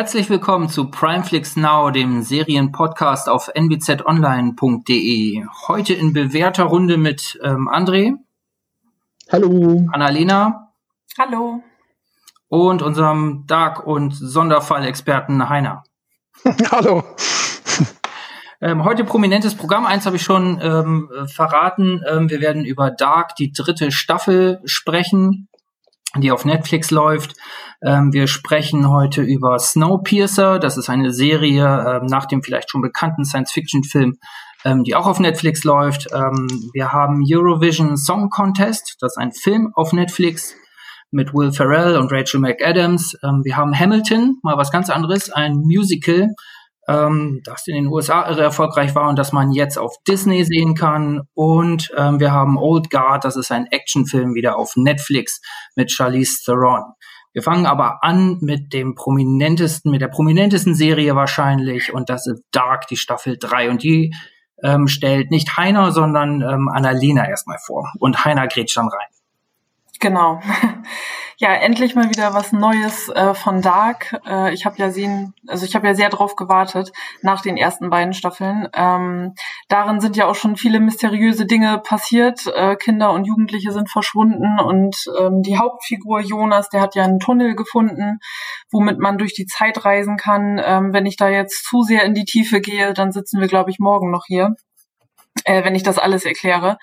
[0.00, 5.44] Herzlich willkommen zu Primeflix Now, dem Serienpodcast auf nbzonline.de.
[5.68, 8.14] Heute in bewährter Runde mit ähm, André.
[9.30, 9.86] Hallo.
[9.92, 10.72] Annalena.
[11.18, 11.62] Hallo.
[12.48, 15.82] Und unserem Dark- und Sonderfallexperten Heiner.
[16.70, 17.04] Hallo.
[18.62, 19.84] Ähm, heute prominentes Programm.
[19.84, 22.02] Eins habe ich schon ähm, verraten.
[22.10, 25.49] Ähm, wir werden über Dark, die dritte Staffel, sprechen
[26.16, 27.34] die auf Netflix läuft.
[27.82, 30.58] Ähm, wir sprechen heute über Snowpiercer.
[30.58, 34.18] Das ist eine Serie ähm, nach dem vielleicht schon bekannten Science-Fiction-Film,
[34.64, 36.08] ähm, die auch auf Netflix läuft.
[36.12, 38.96] Ähm, wir haben Eurovision Song Contest.
[39.00, 40.54] Das ist ein Film auf Netflix
[41.12, 43.16] mit Will Ferrell und Rachel McAdams.
[43.22, 46.28] Ähm, wir haben Hamilton, mal was ganz anderes, ein Musical
[46.88, 50.74] ähm, das in den USA irre erfolgreich war und das man jetzt auf Disney sehen
[50.74, 51.22] kann.
[51.34, 55.40] Und ähm, wir haben Old Guard, das ist ein Actionfilm wieder auf Netflix
[55.76, 56.84] mit Charlize Theron.
[57.32, 62.42] Wir fangen aber an mit dem prominentesten, mit der prominentesten Serie wahrscheinlich und das ist
[62.50, 64.12] Dark, die Staffel 3 und die
[64.62, 69.08] ähm, stellt nicht Heiner, sondern ähm, Annalena erstmal vor und Heiner grätscht dann rein.
[70.00, 70.40] Genau.
[71.42, 74.20] Ja, endlich mal wieder was Neues äh, von Dark.
[74.26, 76.92] Äh, ich habe ja sehen, also ich habe ja sehr drauf gewartet
[77.22, 78.68] nach den ersten beiden Staffeln.
[78.74, 79.32] Ähm,
[79.68, 82.46] darin sind ja auch schon viele mysteriöse Dinge passiert.
[82.54, 87.20] Äh, Kinder und Jugendliche sind verschwunden und ähm, die Hauptfigur Jonas, der hat ja einen
[87.20, 88.18] Tunnel gefunden,
[88.70, 90.60] womit man durch die Zeit reisen kann.
[90.62, 93.70] Ähm, wenn ich da jetzt zu sehr in die Tiefe gehe, dann sitzen wir, glaube
[93.70, 94.56] ich, morgen noch hier,
[95.44, 96.76] äh, wenn ich das alles erkläre.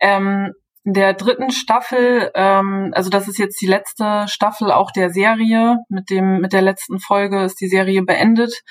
[0.00, 5.10] Ähm, in der dritten Staffel, ähm, also das ist jetzt die letzte Staffel auch der
[5.10, 5.78] Serie.
[5.88, 8.62] Mit dem mit der letzten Folge ist die Serie beendet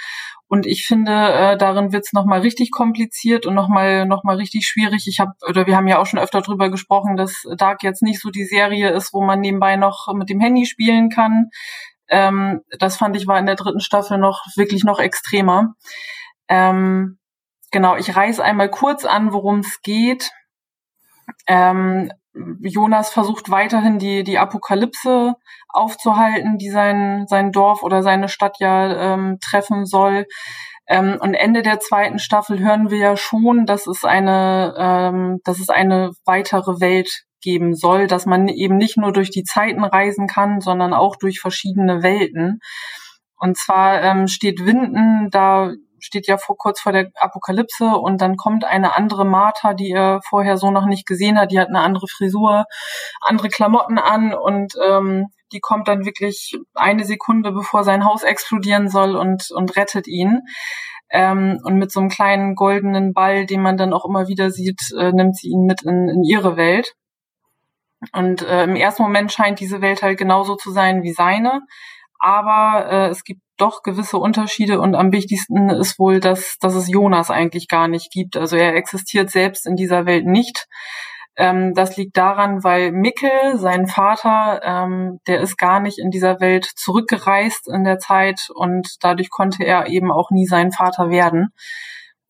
[0.50, 4.66] und ich finde, äh, darin wird's es nochmal richtig kompliziert und nochmal noch mal richtig
[4.66, 5.06] schwierig.
[5.08, 8.20] Ich habe, oder wir haben ja auch schon öfter drüber gesprochen, dass Dark jetzt nicht
[8.20, 11.52] so die Serie ist, wo man nebenbei noch mit dem Handy spielen kann.
[12.08, 15.76] Ähm, das fand ich war in der dritten Staffel noch wirklich noch extremer.
[16.48, 17.20] Ähm,
[17.70, 20.32] genau, ich reiß einmal kurz an, worum es geht.
[21.48, 22.12] Ähm,
[22.62, 25.34] Jonas versucht weiterhin die, die Apokalypse
[25.68, 30.26] aufzuhalten, die sein, sein Dorf oder seine Stadt ja ähm, treffen soll.
[30.88, 35.60] Ähm, und Ende der zweiten Staffel hören wir ja schon, dass es eine, ähm, dass
[35.60, 40.28] es eine weitere Welt geben soll, dass man eben nicht nur durch die Zeiten reisen
[40.28, 42.60] kann, sondern auch durch verschiedene Welten.
[43.38, 45.72] Und zwar ähm, steht Winden da
[46.02, 50.22] steht ja vor, kurz vor der Apokalypse und dann kommt eine andere Martha, die er
[50.28, 51.52] vorher so noch nicht gesehen hat.
[51.52, 52.66] Die hat eine andere Frisur,
[53.22, 58.90] andere Klamotten an und ähm, die kommt dann wirklich eine Sekunde bevor sein Haus explodieren
[58.90, 60.42] soll und, und rettet ihn.
[61.12, 64.80] Ähm, und mit so einem kleinen goldenen Ball, den man dann auch immer wieder sieht,
[64.98, 66.94] äh, nimmt sie ihn mit in, in ihre Welt.
[68.14, 71.62] Und äh, im ersten Moment scheint diese Welt halt genauso zu sein wie seine.
[72.20, 76.90] Aber äh, es gibt doch gewisse Unterschiede und am wichtigsten ist wohl, dass, dass es
[76.90, 78.38] Jonas eigentlich gar nicht gibt.
[78.38, 80.68] Also er existiert selbst in dieser Welt nicht.
[81.36, 86.40] Ähm, das liegt daran, weil Mikkel, sein Vater, ähm, der ist gar nicht in dieser
[86.42, 91.54] Welt zurückgereist in der Zeit und dadurch konnte er eben auch nie sein Vater werden.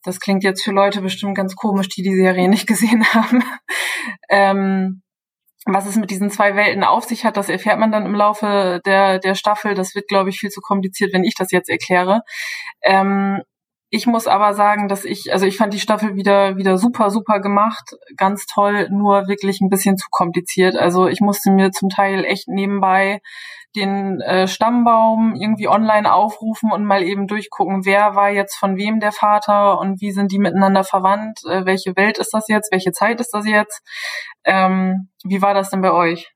[0.03, 3.43] Das klingt jetzt für Leute bestimmt ganz komisch, die die Serie nicht gesehen haben.
[4.29, 5.01] ähm,
[5.65, 8.81] was es mit diesen zwei Welten auf sich hat, das erfährt man dann im Laufe
[8.85, 9.75] der, der Staffel.
[9.75, 12.21] Das wird, glaube ich, viel zu kompliziert, wenn ich das jetzt erkläre.
[12.83, 13.41] Ähm,
[13.91, 17.39] ich muss aber sagen, dass ich, also ich fand die Staffel wieder, wieder super, super
[17.39, 20.75] gemacht, ganz toll, nur wirklich ein bisschen zu kompliziert.
[20.75, 23.19] Also ich musste mir zum Teil echt nebenbei
[23.75, 28.99] den äh, Stammbaum irgendwie online aufrufen und mal eben durchgucken, wer war jetzt von wem
[28.99, 32.91] der Vater und wie sind die miteinander verwandt, äh, welche Welt ist das jetzt, welche
[32.91, 33.81] Zeit ist das jetzt.
[34.43, 36.31] Ähm, wie war das denn bei euch?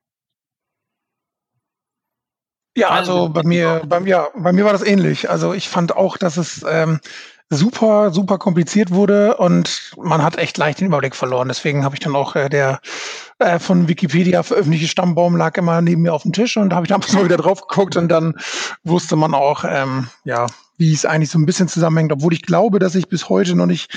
[2.76, 5.30] Ja, also bei mir, bei mir, bei mir war das ähnlich.
[5.30, 7.00] Also ich fand auch, dass es ähm,
[7.50, 11.48] super, super kompliziert wurde und man hat echt leicht den Überblick verloren.
[11.48, 12.80] Deswegen habe ich dann auch äh, der
[13.38, 16.86] äh, von Wikipedia veröffentlichte Stammbaum lag immer neben mir auf dem Tisch und da habe
[16.86, 18.34] ich damals mal wieder drauf geguckt und dann
[18.82, 20.46] wusste man auch, ähm, ja,
[20.78, 23.66] wie es eigentlich so ein bisschen zusammenhängt, obwohl ich glaube, dass ich bis heute noch
[23.66, 23.96] nicht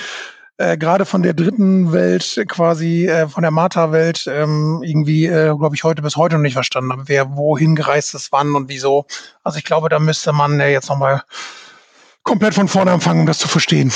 [0.57, 5.75] äh, gerade von der dritten Welt, quasi äh, von der Martha-Welt, ähm, irgendwie, äh, glaube
[5.75, 9.05] ich, heute bis heute noch nicht verstanden habe, wer wohin gereist ist, wann und wieso.
[9.43, 11.21] Also ich glaube, da müsste man äh, jetzt nochmal
[12.27, 13.91] komplett von vorne anfangen, um das zu verstehen.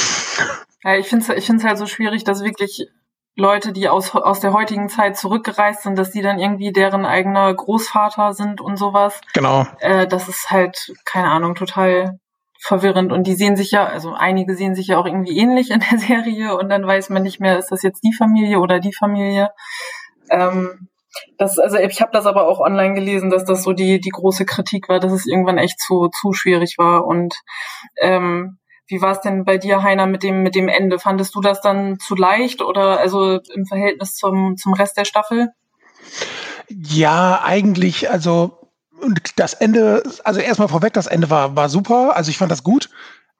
[0.83, 2.88] Ja, ich finde es ich find's halt so schwierig, dass wirklich
[3.36, 7.54] Leute, die aus, aus der heutigen Zeit zurückgereist sind, dass die dann irgendwie deren eigener
[7.54, 9.22] Großvater sind und sowas.
[9.33, 9.68] Genau.
[9.80, 12.19] Äh, das ist halt, keine Ahnung, total
[12.60, 13.12] verwirrend.
[13.12, 15.98] Und die sehen sich ja, also einige sehen sich ja auch irgendwie ähnlich in der
[16.00, 19.51] Serie und dann weiß man nicht mehr, ist das jetzt die Familie oder die Familie.
[20.30, 20.89] Ähm,
[21.38, 24.46] Das, also ich habe das aber auch online gelesen, dass das so die, die große
[24.46, 27.06] Kritik war, dass es irgendwann echt zu, zu schwierig war.
[27.06, 27.36] Und
[28.02, 31.00] ähm, wie war es denn bei dir, Heiner, mit dem, mit dem Ende?
[31.00, 35.50] Fandest du das dann zu leicht oder also im Verhältnis zum, zum Rest der Staffel?
[36.69, 38.58] Ja, eigentlich, also
[39.36, 42.16] das Ende, also erstmal vorweg, das Ende war, war super.
[42.16, 42.90] Also ich fand das gut.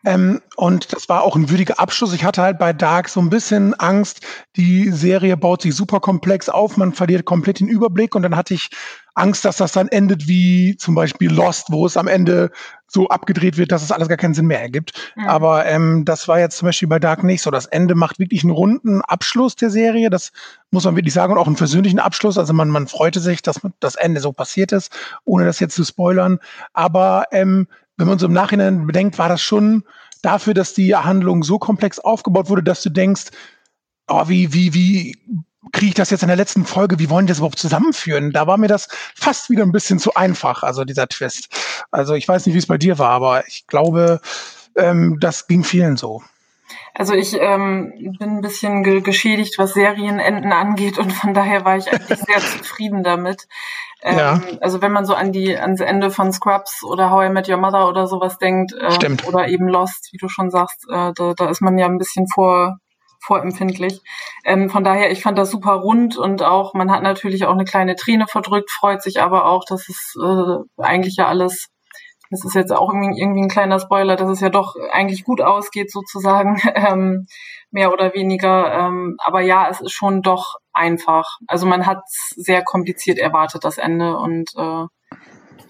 [0.06, 2.14] Ähm, und das war auch ein würdiger Abschluss.
[2.14, 4.22] Ich hatte halt bei Dark so ein bisschen Angst,
[4.56, 8.54] die Serie baut sich super komplex auf, man verliert komplett den Überblick und dann hatte
[8.54, 8.70] ich
[9.14, 12.52] Angst, dass das dann endet wie zum Beispiel Lost, wo es am Ende
[12.88, 15.14] so abgedreht wird, dass es alles gar keinen Sinn mehr ergibt.
[15.16, 15.28] Mhm.
[15.28, 17.52] Aber ähm, das war jetzt zum Beispiel bei Dark nicht so.
[17.52, 20.10] Das Ende macht wirklich einen runden Abschluss der Serie.
[20.10, 20.32] Das
[20.72, 22.38] muss man wirklich sagen und auch einen versöhnlichen Abschluss.
[22.38, 24.92] Also man, man freute sich, dass das Ende so passiert ist,
[25.26, 26.40] ohne das jetzt zu spoilern.
[26.74, 27.68] Aber ähm,
[28.02, 29.84] wenn man so im Nachhinein bedenkt, war das schon
[30.24, 33.26] dafür, dass die Handlung so komplex aufgebaut wurde, dass du denkst,
[34.08, 35.18] oh, wie, wie, wie
[35.72, 38.32] kriege ich das jetzt in der letzten Folge, wie wollen die das überhaupt zusammenführen?
[38.32, 41.50] Da war mir das fast wieder ein bisschen zu einfach, also dieser Twist.
[41.92, 44.20] Also ich weiß nicht, wie es bei dir war, aber ich glaube,
[44.76, 46.24] ähm, das ging vielen so.
[46.94, 51.78] Also ich ähm, bin ein bisschen ge geschädigt, was Serienenden angeht und von daher war
[51.78, 53.48] ich eigentlich sehr zufrieden damit.
[54.04, 54.42] Ähm, ja.
[54.62, 57.58] Also wenn man so an die ans Ende von Scrubs oder How I Met Your
[57.58, 61.50] Mother oder sowas denkt äh, oder eben Lost, wie du schon sagst, äh, da, da
[61.50, 62.78] ist man ja ein bisschen vor
[63.24, 64.02] vorempfindlich.
[64.44, 67.66] Ähm, von daher, ich fand das super rund und auch, man hat natürlich auch eine
[67.66, 71.68] kleine Träne verdrückt, freut sich aber auch, dass es äh, eigentlich ja alles
[72.32, 75.42] das ist jetzt auch irgendwie, irgendwie ein kleiner Spoiler, dass es ja doch eigentlich gut
[75.42, 77.28] ausgeht sozusagen, ähm,
[77.70, 78.74] mehr oder weniger.
[78.74, 81.38] Ähm, aber ja, es ist schon doch einfach.
[81.48, 84.18] Also man hat sehr kompliziert erwartet, das Ende.
[84.18, 84.86] Und äh,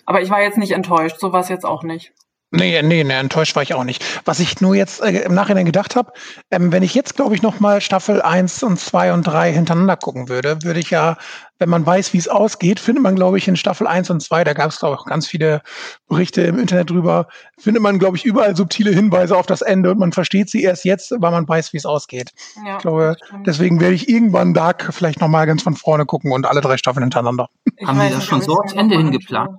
[0.06, 2.14] aber ich war jetzt nicht enttäuscht, so war es jetzt auch nicht.
[2.54, 4.04] Nee, nee, nee, enttäuscht war ich auch nicht.
[4.26, 6.12] Was ich nur jetzt äh, im Nachhinein gedacht habe,
[6.52, 10.28] ähm, wenn ich jetzt, glaube ich, nochmal Staffel 1 und 2 und 3 hintereinander gucken
[10.28, 11.16] würde, würde ich ja,
[11.60, 14.44] wenn man weiß, wie es ausgeht, findet man, glaube ich, in Staffel 1 und 2,
[14.44, 15.62] da gab es, glaube ich, ganz viele
[16.10, 17.28] Berichte im Internet drüber,
[17.58, 20.84] findet man, glaube ich, überall subtile Hinweise auf das Ende und man versteht sie erst
[20.84, 22.32] jetzt, weil man weiß, wie es ausgeht.
[22.66, 23.16] Ja, ich glaube,
[23.46, 27.04] deswegen werde ich irgendwann Dark vielleicht nochmal ganz von vorne gucken und alle drei Staffeln
[27.04, 27.48] hintereinander.
[27.78, 29.52] Ich Haben die das schon so ans Ende hingeplant?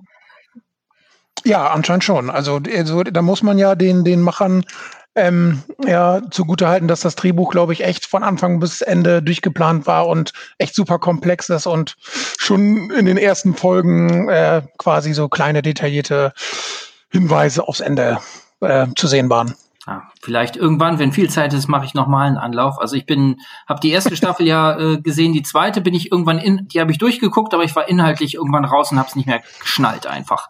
[1.43, 2.29] Ja, anscheinend schon.
[2.29, 4.65] Also, also da muss man ja den, den Machern
[5.15, 10.07] ähm, ja, zugutehalten, dass das Drehbuch, glaube ich, echt von Anfang bis Ende durchgeplant war
[10.07, 11.95] und echt super komplex ist und
[12.37, 16.33] schon in den ersten Folgen äh, quasi so kleine detaillierte
[17.09, 18.19] Hinweise aufs Ende
[18.61, 19.53] äh, zu sehen waren.
[19.85, 22.79] Ja, vielleicht irgendwann, wenn viel Zeit ist, mache ich nochmal einen Anlauf.
[22.79, 23.35] Also ich bin,
[23.67, 26.91] habe die erste Staffel ja äh, gesehen, die zweite bin ich irgendwann in, die habe
[26.91, 30.49] ich durchgeguckt, aber ich war inhaltlich irgendwann raus und habe es nicht mehr geschnallt einfach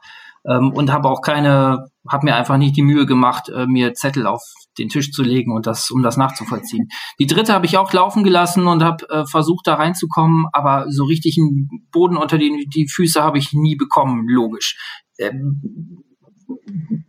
[0.49, 4.27] ähm, und habe auch keine, habe mir einfach nicht die Mühe gemacht, äh, mir Zettel
[4.27, 4.41] auf
[4.77, 6.89] den Tisch zu legen und das, um das nachzuvollziehen.
[7.19, 11.05] Die dritte habe ich auch laufen gelassen und habe äh, versucht, da reinzukommen, aber so
[11.05, 14.77] richtig einen Boden unter die, die Füße habe ich nie bekommen, logisch.
[15.19, 16.03] Ähm,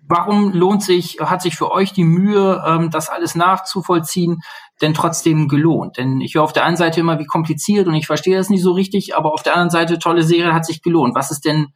[0.06, 4.40] warum lohnt sich, hat sich für euch die Mühe, ähm, das alles nachzuvollziehen,
[4.80, 5.96] denn trotzdem gelohnt?
[5.96, 8.62] Denn ich höre auf der einen Seite immer, wie kompliziert und ich verstehe das nicht
[8.62, 11.14] so richtig, aber auf der anderen Seite, tolle Serie, hat sich gelohnt.
[11.14, 11.68] Was ist denn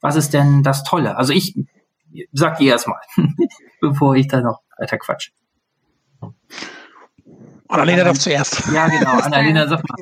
[0.00, 1.16] was ist denn das Tolle?
[1.16, 1.54] Also ich
[2.32, 3.00] sag ihr erstmal,
[3.80, 5.30] bevor ich da noch weiter quatsch.
[7.68, 8.66] Annalena darf zuerst.
[8.72, 9.12] Ja, genau.
[9.20, 9.96] Annalena, sag mal.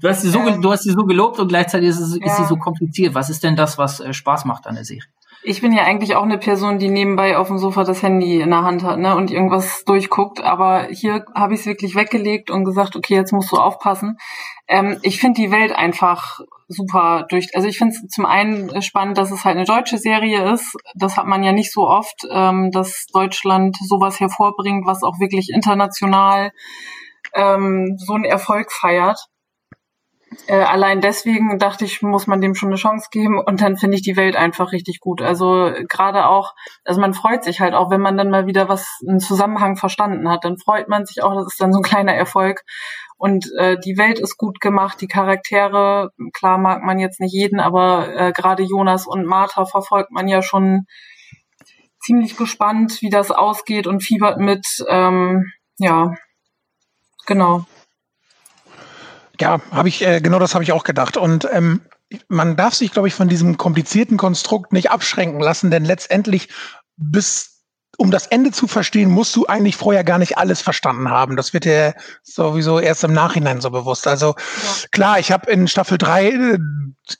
[0.00, 2.24] Du hast, sie so, ähm, du hast sie so gelobt und gleichzeitig ist, es, ja.
[2.24, 3.14] ist sie so kompliziert.
[3.14, 5.02] Was ist denn das, was äh, Spaß macht an der Serie?
[5.42, 8.50] Ich bin ja eigentlich auch eine Person, die nebenbei auf dem Sofa das Handy in
[8.50, 10.42] der Hand hat ne, und irgendwas durchguckt.
[10.42, 14.18] Aber hier habe ich es wirklich weggelegt und gesagt, okay, jetzt musst du aufpassen.
[14.68, 17.48] Ähm, ich finde die Welt einfach super durch.
[17.54, 20.76] Also ich finde es zum einen spannend, dass es halt eine deutsche Serie ist.
[20.94, 25.48] Das hat man ja nicht so oft, ähm, dass Deutschland sowas hervorbringt, was auch wirklich
[25.50, 26.52] international
[27.34, 29.18] ähm, so einen Erfolg feiert.
[30.46, 33.96] Äh, allein deswegen dachte ich, muss man dem schon eine Chance geben und dann finde
[33.96, 35.22] ich die Welt einfach richtig gut.
[35.22, 39.00] Also gerade auch, also man freut sich halt auch, wenn man dann mal wieder was,
[39.06, 42.14] einen Zusammenhang verstanden hat, dann freut man sich auch, das ist dann so ein kleiner
[42.14, 42.62] Erfolg.
[43.16, 47.60] Und äh, die Welt ist gut gemacht, die Charaktere, klar mag man jetzt nicht jeden,
[47.60, 50.86] aber äh, gerade Jonas und Martha verfolgt man ja schon
[52.00, 54.66] ziemlich gespannt, wie das ausgeht und fiebert mit.
[54.88, 56.14] Ähm, ja,
[57.26, 57.66] genau.
[59.40, 61.82] Ja, habe ich äh, genau das habe ich auch gedacht und ähm,
[62.28, 66.48] man darf sich, glaube ich, von diesem komplizierten Konstrukt nicht abschränken lassen, denn letztendlich
[66.96, 67.60] bis
[68.00, 71.36] um das Ende zu verstehen, musst du eigentlich vorher gar nicht alles verstanden haben.
[71.36, 74.06] Das wird dir sowieso erst im Nachhinein so bewusst.
[74.06, 74.88] Also ja.
[74.90, 76.58] klar, ich habe in Staffel drei, äh,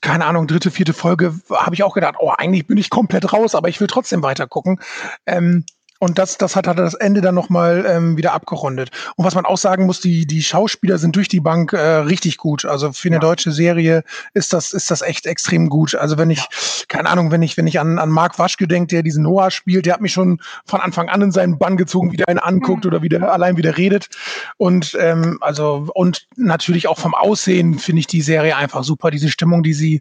[0.01, 3.55] keine Ahnung, dritte, vierte Folge, habe ich auch gedacht, oh, eigentlich bin ich komplett raus,
[3.55, 4.81] aber ich will trotzdem weiter gucken.
[5.27, 5.67] Ähm,
[6.01, 8.91] Und das, das hat, hat das Ende dann nochmal ähm, wieder abgerundet.
[9.17, 12.39] Und was man auch sagen muss, die, die Schauspieler sind durch die Bank äh, richtig
[12.39, 12.65] gut.
[12.65, 13.21] Also für eine ja.
[13.21, 14.03] deutsche Serie
[14.33, 15.95] ist das, ist das echt extrem gut.
[15.95, 16.47] Also wenn ich,
[16.89, 19.85] keine Ahnung, wenn ich, wenn ich an, an Mark Waschke denke, der diesen Noah spielt,
[19.85, 22.85] der hat mich schon von Anfang an in seinen Bann gezogen, wie der einen anguckt
[22.85, 22.89] mhm.
[22.89, 24.09] oder wie der allein wieder redet.
[24.57, 29.11] Und ähm, also, und natürlich auch vom Aussehen finde ich die Serie einfach super.
[29.11, 30.01] Diese Stimmung, die sie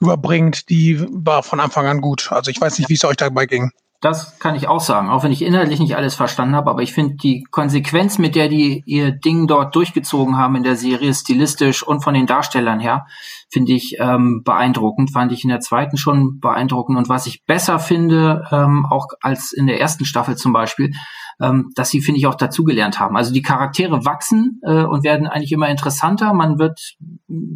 [0.00, 2.30] rüberbringt, die war von Anfang an gut.
[2.30, 3.72] Also ich weiß nicht, wie es euch dabei ging.
[4.00, 6.94] Das kann ich auch sagen, auch wenn ich inhaltlich nicht alles verstanden habe, aber ich
[6.94, 11.82] finde die Konsequenz, mit der die ihr Ding dort durchgezogen haben in der Serie, stilistisch
[11.82, 13.06] und von den Darstellern her,
[13.50, 15.12] finde ich ähm, beeindruckend.
[15.12, 16.96] Fand ich in der zweiten schon beeindruckend.
[16.96, 20.92] Und was ich besser finde, ähm, auch als in der ersten Staffel zum Beispiel,
[21.40, 23.16] ähm, dass sie, finde ich, auch dazugelernt haben.
[23.16, 26.32] Also die Charaktere wachsen äh, und werden eigentlich immer interessanter.
[26.34, 26.96] Man wird,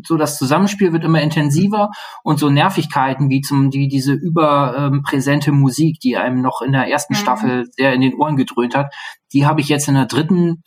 [0.07, 1.91] so das Zusammenspiel wird immer intensiver
[2.23, 6.89] und so Nervigkeiten wie zum, wie diese überpräsente ähm, Musik, die einem noch in der
[6.89, 7.19] ersten mhm.
[7.19, 8.95] Staffel sehr in den Ohren gedröhnt hat,
[9.33, 10.63] die habe ich jetzt in der dritten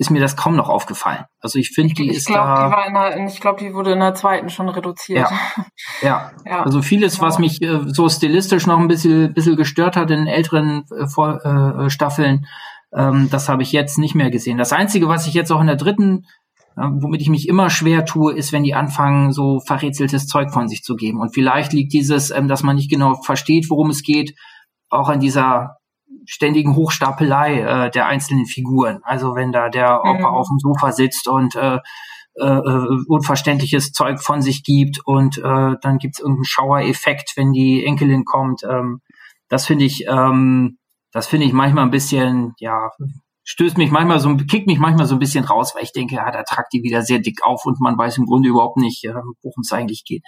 [0.00, 1.26] ist mir das kaum noch aufgefallen.
[1.40, 2.66] Also ich finde, die ich ist glaub, da.
[2.66, 5.28] Die war in der, ich glaube, die wurde in der zweiten schon reduziert.
[5.30, 5.64] Ja,
[6.00, 6.30] ja.
[6.46, 6.62] ja.
[6.62, 7.28] also vieles, genau.
[7.28, 11.44] was mich äh, so stilistisch noch ein bisschen, bisschen gestört hat in älteren äh, Vor
[11.44, 12.46] äh, Staffeln,
[12.96, 14.56] ähm, das habe ich jetzt nicht mehr gesehen.
[14.56, 16.24] Das Einzige, was ich jetzt auch in der dritten
[16.78, 20.66] äh, womit ich mich immer schwer tue, ist, wenn die anfangen, so verrätseltes Zeug von
[20.66, 21.20] sich zu geben.
[21.20, 24.34] Und vielleicht liegt dieses, ähm, dass man nicht genau versteht, worum es geht,
[24.88, 25.76] auch an dieser
[26.30, 29.00] ständigen Hochstapelei äh, der einzelnen Figuren.
[29.02, 30.24] Also wenn da der Opa mhm.
[30.24, 31.78] auf dem Sofa sitzt und äh,
[32.36, 37.84] äh, äh, unverständliches Zeug von sich gibt und äh, dann gibt's irgendeinen Schauereffekt, wenn die
[37.84, 38.62] Enkelin kommt.
[38.62, 39.00] Ähm,
[39.48, 40.78] das finde ich, ähm,
[41.10, 42.90] das finde ich manchmal ein bisschen, ja,
[43.42, 46.30] stößt mich manchmal so, kickt mich manchmal so ein bisschen raus, weil ich denke, ja,
[46.30, 49.14] da tragt die wieder sehr dick auf und man weiß im Grunde überhaupt nicht, äh,
[49.42, 50.22] worum es eigentlich geht.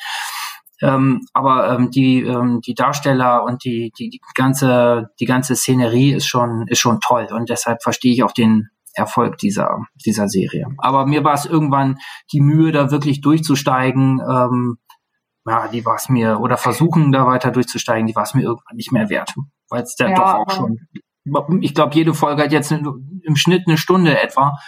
[0.83, 6.13] Ähm, aber ähm, die, ähm, die Darsteller und die, die, die ganze, die ganze Szenerie
[6.13, 7.29] ist schon, ist schon toll.
[7.31, 10.67] Und deshalb verstehe ich auch den Erfolg dieser, dieser Serie.
[10.79, 11.99] Aber mir war es irgendwann
[12.33, 14.21] die Mühe, da wirklich durchzusteigen.
[14.21, 14.79] Ähm,
[15.47, 18.77] ja, die war es mir, oder versuchen da weiter durchzusteigen, die war es mir irgendwann
[18.77, 19.35] nicht mehr wert.
[19.71, 20.81] Weil es ja, ja doch auch schon,
[21.61, 24.59] ich glaube, jede Folge hat jetzt im Schnitt eine Stunde etwa.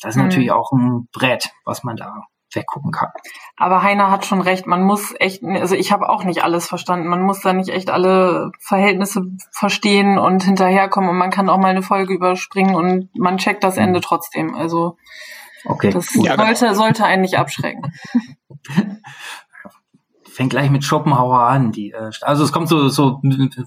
[0.00, 0.28] Das ist mhm.
[0.28, 2.22] natürlich auch ein Brett, was man da
[2.54, 3.10] weggucken kann.
[3.56, 7.08] Aber Heiner hat schon recht, man muss echt, also ich habe auch nicht alles verstanden,
[7.08, 11.68] man muss da nicht echt alle Verhältnisse verstehen und hinterherkommen und man kann auch mal
[11.68, 14.02] eine Folge überspringen und man checkt das Ende mhm.
[14.02, 14.54] trotzdem.
[14.54, 14.96] Also
[15.64, 15.90] okay.
[15.90, 17.92] das ja, sollte, sollte einen nicht abschrecken.
[20.34, 21.70] Fängt gleich mit Schopenhauer an.
[21.70, 23.22] Die, äh, also es kommt so, so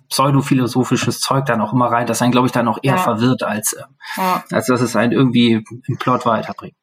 [0.10, 3.02] pseudophilosophisches Zeug dann auch immer rein, das einen, glaube ich, dann auch eher ja.
[3.02, 3.84] verwirrt, als, äh,
[4.18, 4.44] ja.
[4.52, 6.76] als dass es einen irgendwie im Plot weiterbringt.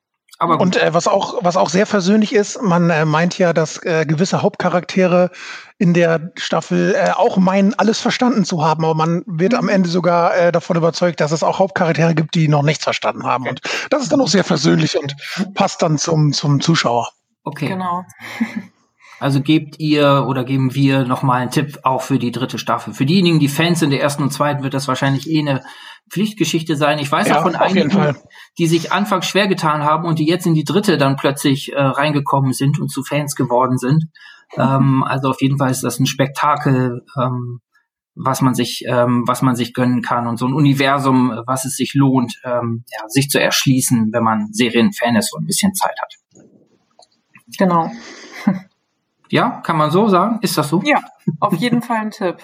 [0.44, 3.82] Aber und äh, was auch was auch sehr versöhnlich ist, man äh, meint ja, dass
[3.84, 5.30] äh, gewisse Hauptcharaktere
[5.78, 9.58] in der Staffel äh, auch meinen, alles verstanden zu haben, aber man wird mhm.
[9.58, 13.24] am Ende sogar äh, davon überzeugt, dass es auch Hauptcharaktere gibt, die noch nichts verstanden
[13.24, 13.48] haben.
[13.48, 13.60] Und
[13.90, 15.16] das ist dann auch sehr versöhnlich und
[15.54, 17.10] passt dann zum zum Zuschauer.
[17.42, 17.68] Okay.
[17.68, 18.04] Genau.
[19.20, 22.92] Also gebt ihr oder geben wir nochmal einen Tipp auch für die dritte Staffel.
[22.92, 25.62] Für diejenigen, die Fans in der ersten und zweiten, wird das wahrscheinlich eh eine
[26.10, 26.98] Pflichtgeschichte sein.
[26.98, 28.16] Ich weiß ja, auch von einigen,
[28.58, 31.80] die sich anfangs schwer getan haben und die jetzt in die dritte dann plötzlich äh,
[31.80, 34.06] reingekommen sind und zu Fans geworden sind.
[34.56, 37.60] Ähm, also auf jeden Fall ist das ein Spektakel, ähm,
[38.14, 41.76] was man sich, ähm, was man sich gönnen kann und so ein Universum, was es
[41.76, 45.96] sich lohnt, ähm, ja, sich zu erschließen, wenn man Serienfan ist und ein bisschen Zeit
[46.00, 46.14] hat.
[47.58, 47.90] Genau.
[49.30, 50.38] Ja, kann man so sagen?
[50.42, 50.80] Ist das so?
[50.84, 51.02] Ja,
[51.40, 52.36] auf jeden Fall ein Tipp.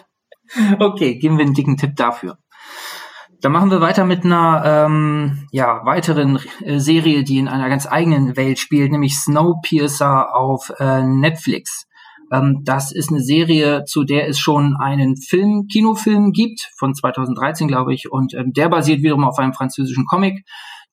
[0.81, 2.37] Okay, geben wir einen dicken Tipp dafür.
[3.40, 7.87] Dann machen wir weiter mit einer ähm, ja, weiteren äh, Serie, die in einer ganz
[7.87, 11.87] eigenen Welt spielt, nämlich Snowpiercer auf äh, Netflix.
[12.30, 17.66] Ähm, das ist eine Serie, zu der es schon einen Film, Kinofilm gibt, von 2013,
[17.66, 20.44] glaube ich, und ähm, der basiert wiederum auf einem französischen Comic.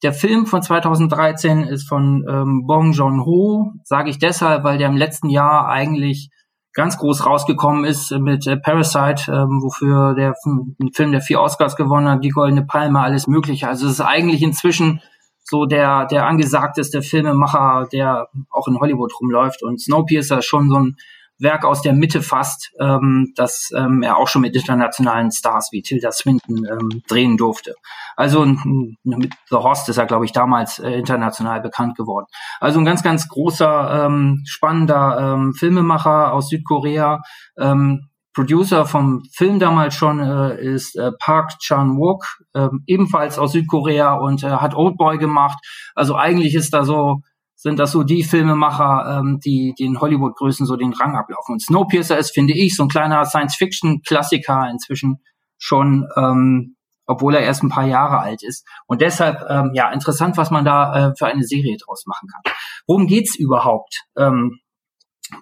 [0.02, 4.98] Der Film von 2013 ist von ähm, Bong Joon-ho, sage ich deshalb, weil der im
[4.98, 6.30] letzten Jahr eigentlich
[6.78, 11.76] ganz groß rausgekommen ist mit äh, Parasite, ähm, wofür der ein Film der vier Oscars
[11.76, 13.68] gewonnen hat, die Goldene Palme, alles Mögliche.
[13.68, 15.02] Also es ist eigentlich inzwischen
[15.44, 19.64] so der der angesagteste Filmemacher, der auch in Hollywood rumläuft.
[19.64, 20.98] Und Snowpiercer ist schon so ein
[21.40, 25.82] Werk aus der Mitte fast, ähm, das ähm, er auch schon mit internationalen Stars wie
[25.82, 27.76] Tilda Swinton ähm, drehen durfte.
[28.16, 32.26] Also mit The Host ist er, glaube ich, damals äh, international bekannt geworden.
[32.60, 37.22] Also ein ganz, ganz großer, ähm, spannender ähm, Filmemacher aus Südkorea.
[37.58, 44.14] Ähm, Producer vom Film damals schon äh, ist äh, Park Chan-wook, äh, ebenfalls aus Südkorea
[44.14, 45.58] und äh, hat Oldboy gemacht.
[45.96, 47.22] Also eigentlich ist da so
[47.58, 51.54] sind das so die Filmemacher, ähm, die den Hollywood-Größen so den Rang ablaufen.
[51.54, 55.18] Und Snowpiercer ist, finde ich, so ein kleiner Science-Fiction-Klassiker inzwischen
[55.58, 58.68] schon ähm, obwohl er erst ein paar Jahre alt ist.
[58.86, 62.54] Und deshalb, ähm, ja, interessant, was man da äh, für eine Serie draus machen kann.
[62.86, 64.60] Worum geht's überhaupt ähm,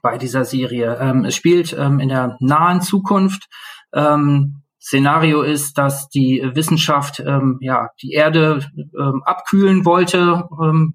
[0.02, 0.98] bei dieser Serie?
[1.02, 3.50] Ähm, es spielt ähm, in der nahen Zukunft.
[3.94, 10.94] Ähm, Szenario ist, dass die Wissenschaft ähm, ja die Erde ähm, abkühlen wollte, ähm,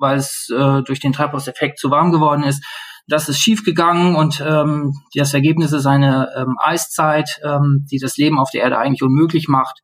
[0.00, 2.64] weil es äh, durch den Treibhauseffekt zu warm geworden ist.
[3.08, 8.38] Das ist schiefgegangen und ähm, das Ergebnis ist eine ähm, Eiszeit, ähm, die das Leben
[8.38, 9.80] auf der Erde eigentlich unmöglich macht.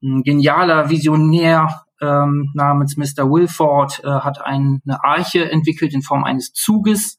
[0.00, 3.28] Ein genialer Visionär ähm, namens Mr.
[3.28, 7.18] Wilford äh, hat ein, eine Arche entwickelt in Form eines Zuges,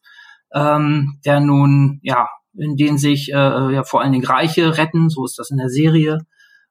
[0.54, 5.24] ähm, der nun ja in denen sich äh, ja vor allen Dingen Reiche retten, so
[5.24, 6.18] ist das in der Serie,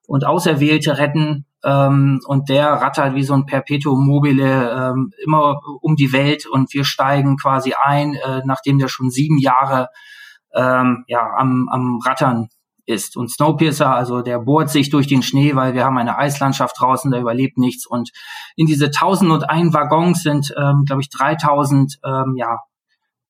[0.08, 1.46] und Auserwählte retten.
[1.64, 6.74] Ähm, und der rattert wie so ein Perpetuum mobile ähm, immer um die Welt und
[6.74, 9.88] wir steigen quasi ein, äh, nachdem der schon sieben Jahre
[10.54, 12.50] ähm, ja am, am Rattern
[12.86, 13.16] ist.
[13.16, 17.12] Und Snowpiercer, also der bohrt sich durch den Schnee, weil wir haben eine Eislandschaft draußen,
[17.12, 17.86] da überlebt nichts.
[17.86, 18.12] Und
[18.56, 22.60] in diese 1001 Waggons sind, ähm, glaube ich, 3000 ähm, ja,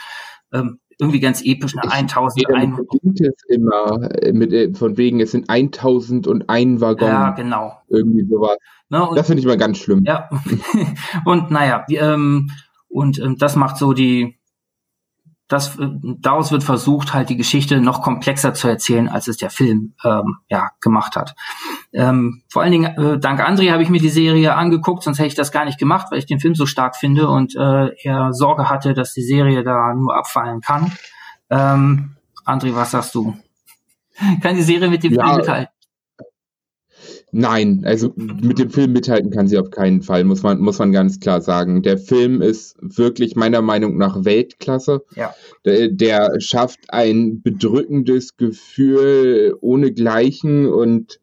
[0.53, 2.79] Ähm, irgendwie ganz episch, eine 1001.
[2.89, 7.07] Klingt es immer äh, mit, äh, von wegen, es sind 1000 und ein Waggon.
[7.07, 7.77] Ja, genau.
[7.89, 8.57] Irgendwie sowas.
[8.89, 10.03] Ne, das finde ich mal ganz schlimm.
[10.05, 10.29] Ja.
[11.25, 12.49] und naja, ähm,
[12.87, 14.39] und ähm, das macht so die,
[15.47, 15.87] das, äh,
[16.19, 20.37] daraus wird versucht, halt die Geschichte noch komplexer zu erzählen, als es der Film ähm,
[20.49, 21.35] ja gemacht hat.
[21.93, 25.27] Ähm, vor allen Dingen äh, dank André habe ich mir die Serie angeguckt, sonst hätte
[25.27, 28.33] ich das gar nicht gemacht, weil ich den Film so stark finde und äh, er
[28.33, 30.91] Sorge hatte, dass die Serie da nur abfallen kann.
[31.49, 33.37] Ähm, André, was sagst du?
[34.41, 35.74] kann die Serie mit dem ja, Film mithalten?
[37.37, 40.93] Nein, also mit dem Film mithalten kann sie auf keinen Fall, muss man, muss man
[40.93, 41.81] ganz klar sagen.
[41.81, 45.03] Der Film ist wirklich meiner Meinung nach Weltklasse.
[45.17, 45.35] Ja.
[45.65, 51.19] Der, der schafft ein bedrückendes Gefühl ohne Gleichen und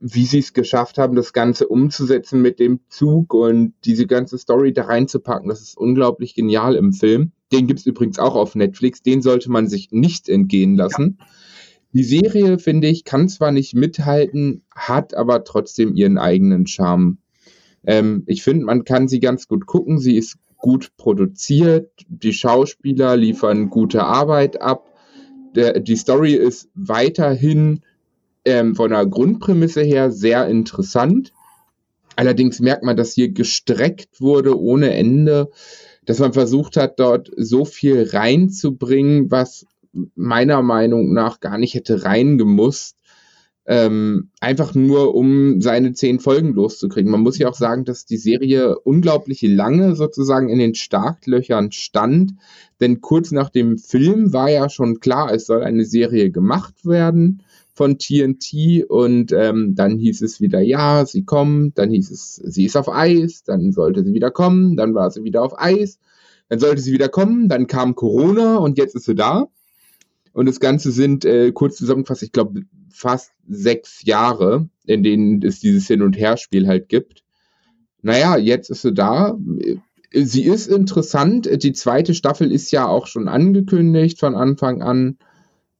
[0.00, 4.74] wie sie es geschafft haben, das Ganze umzusetzen mit dem Zug und diese ganze Story
[4.74, 7.32] da reinzupacken, das ist unglaublich genial im Film.
[7.52, 11.16] Den gibt's übrigens auch auf Netflix, den sollte man sich nicht entgehen lassen.
[11.18, 11.26] Ja.
[11.92, 17.18] Die Serie, finde ich, kann zwar nicht mithalten, hat aber trotzdem ihren eigenen Charme.
[17.86, 19.98] Ähm, ich finde, man kann sie ganz gut gucken.
[19.98, 21.90] Sie ist gut produziert.
[22.08, 24.92] Die Schauspieler liefern gute Arbeit ab.
[25.54, 27.80] Der, die Story ist weiterhin
[28.44, 31.32] ähm, von der Grundprämisse her sehr interessant.
[32.16, 35.50] Allerdings merkt man, dass hier gestreckt wurde ohne Ende,
[36.04, 39.66] dass man versucht hat, dort so viel reinzubringen, was
[40.14, 42.96] meiner Meinung nach gar nicht hätte reingemusst.
[43.66, 47.10] Ähm, einfach nur, um seine zehn Folgen loszukriegen.
[47.10, 52.32] Man muss ja auch sagen, dass die Serie unglaublich lange sozusagen in den Startlöchern stand,
[52.80, 57.42] denn kurz nach dem Film war ja schon klar, es soll eine Serie gemacht werden
[57.74, 62.64] von TNT und ähm, dann hieß es wieder, ja, sie kommt, dann hieß es, sie
[62.64, 65.98] ist auf Eis, dann sollte sie wieder kommen, dann war sie wieder auf Eis
[66.48, 69.46] Dann sollte sie wieder kommen, dann kam Corona und jetzt ist sie da.
[70.38, 75.58] Und das Ganze sind, äh, kurz zusammengefasst, ich glaube, fast sechs Jahre, in denen es
[75.58, 77.24] dieses Hin- und Herspiel halt gibt.
[78.02, 79.36] Naja, jetzt ist sie da.
[80.12, 81.50] Sie ist interessant.
[81.64, 85.18] Die zweite Staffel ist ja auch schon angekündigt von Anfang an.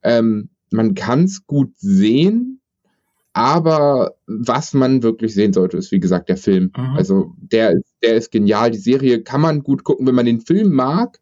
[0.02, 2.60] Ähm, man kann es gut sehen,
[3.34, 6.72] aber was man wirklich sehen sollte, ist wie gesagt der Film.
[6.76, 6.96] Mhm.
[6.96, 8.72] Also der, der ist genial.
[8.72, 11.20] Die Serie kann man gut gucken, wenn man den Film mag,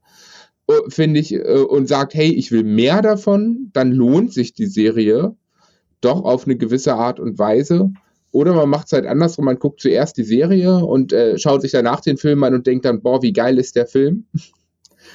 [0.89, 5.37] finde ich, äh, und sagt, hey, ich will mehr davon, dann lohnt sich die Serie
[6.01, 7.93] doch auf eine gewisse Art und Weise.
[8.33, 11.73] Oder man macht es halt andersrum, man guckt zuerst die Serie und äh, schaut sich
[11.73, 14.27] danach den Film an und denkt dann, boah, wie geil ist der Film.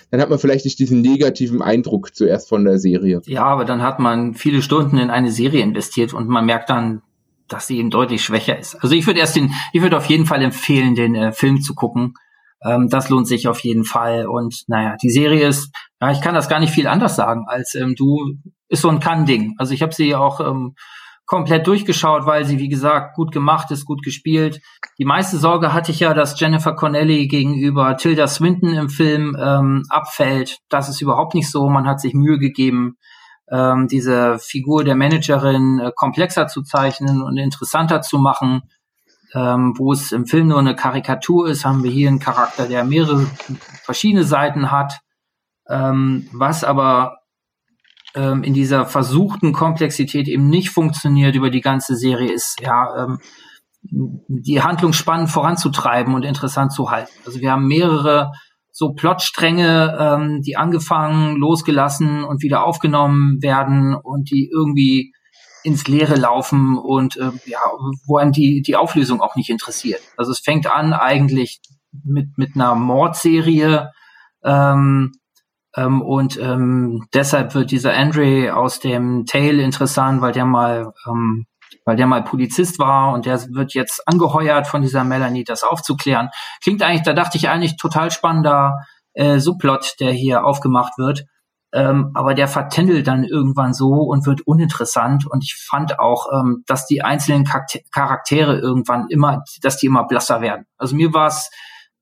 [0.10, 3.22] Dann hat man vielleicht nicht diesen negativen Eindruck zuerst von der Serie.
[3.26, 7.02] Ja, aber dann hat man viele Stunden in eine Serie investiert und man merkt dann,
[7.48, 8.76] dass sie eben deutlich schwächer ist.
[8.76, 11.76] Also ich würde erst den, ich würde auf jeden Fall empfehlen, den äh, Film zu
[11.76, 12.16] gucken.
[12.64, 14.28] Ähm, das lohnt sich auf jeden Fall.
[14.28, 17.76] Und naja, die Serie ist, ja, ich kann das gar nicht viel anders sagen, als
[17.76, 18.36] ähm, du
[18.70, 19.56] ist so ein Kann-Ding.
[19.58, 20.76] Also ich habe sie auch ähm,
[21.26, 24.60] komplett durchgeschaut, weil sie, wie gesagt, gut gemacht ist, gut gespielt.
[24.98, 29.84] Die meiste Sorge hatte ich ja, dass Jennifer Connelly gegenüber Tilda Swinton im Film ähm,
[29.90, 30.58] abfällt.
[30.70, 31.70] Das ist überhaupt nicht so.
[31.70, 32.98] Man hat sich Mühe gegeben,
[33.50, 38.64] ähm, diese Figur der Managerin äh, komplexer zu zeichnen und interessanter zu machen.
[39.34, 42.84] Ähm, wo es im Film nur eine Karikatur ist, haben wir hier einen Charakter, der
[42.84, 43.26] mehrere
[43.84, 45.00] verschiedene Seiten hat.
[45.70, 47.20] Ähm, was aber
[48.14, 53.20] ähm, in dieser versuchten Komplexität eben nicht funktioniert über die ganze Serie, ist ja ähm,
[53.84, 57.12] die Handlung spannend voranzutreiben und interessant zu halten.
[57.26, 58.32] Also wir haben mehrere
[58.72, 65.14] so Plotstränge, ähm, die angefangen, losgelassen und wieder aufgenommen werden und die irgendwie
[65.64, 67.60] ins Leere laufen und äh, ja,
[68.06, 70.02] wo einem die, die Auflösung auch nicht interessiert.
[70.18, 71.62] Also es fängt an eigentlich
[72.04, 73.92] mit, mit einer Mordserie,
[74.44, 75.12] ähm,
[75.76, 81.46] ähm, und ähm, deshalb wird dieser Andre aus dem Tale interessant, weil der mal, ähm,
[81.86, 86.30] weil der mal Polizist war und der wird jetzt angeheuert von dieser Melanie, das aufzuklären.
[86.62, 88.80] Klingt eigentlich, da dachte ich eigentlich total spannender
[89.14, 91.26] äh, Subplot, der hier aufgemacht wird.
[91.74, 95.26] Ähm, aber der vertändelt dann irgendwann so und wird uninteressant.
[95.26, 97.46] Und ich fand auch, ähm, dass die einzelnen
[97.92, 100.66] Charaktere irgendwann immer, dass die immer blasser werden.
[100.78, 101.50] Also mir war es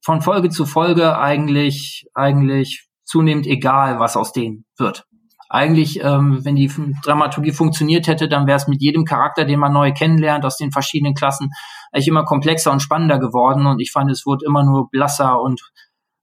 [0.01, 5.05] von Folge zu Folge eigentlich, eigentlich zunehmend egal, was aus denen wird.
[5.51, 6.71] Eigentlich, ähm, wenn die
[7.03, 10.71] Dramaturgie funktioniert hätte, dann wäre es mit jedem Charakter, den man neu kennenlernt, aus den
[10.71, 11.49] verschiedenen Klassen,
[11.91, 13.65] eigentlich immer komplexer und spannender geworden.
[13.65, 15.71] Und ich fand, es wurde immer nur blasser und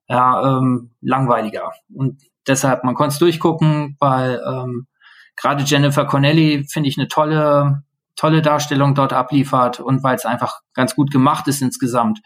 [0.08, 1.72] ja, ähm, langweiliger.
[1.92, 4.86] Und deshalb, man konnte es durchgucken, weil ähm,
[5.36, 7.82] gerade Jennifer Connelly finde ich eine tolle,
[8.16, 12.20] tolle Darstellung dort abliefert und weil es einfach ganz gut gemacht ist insgesamt.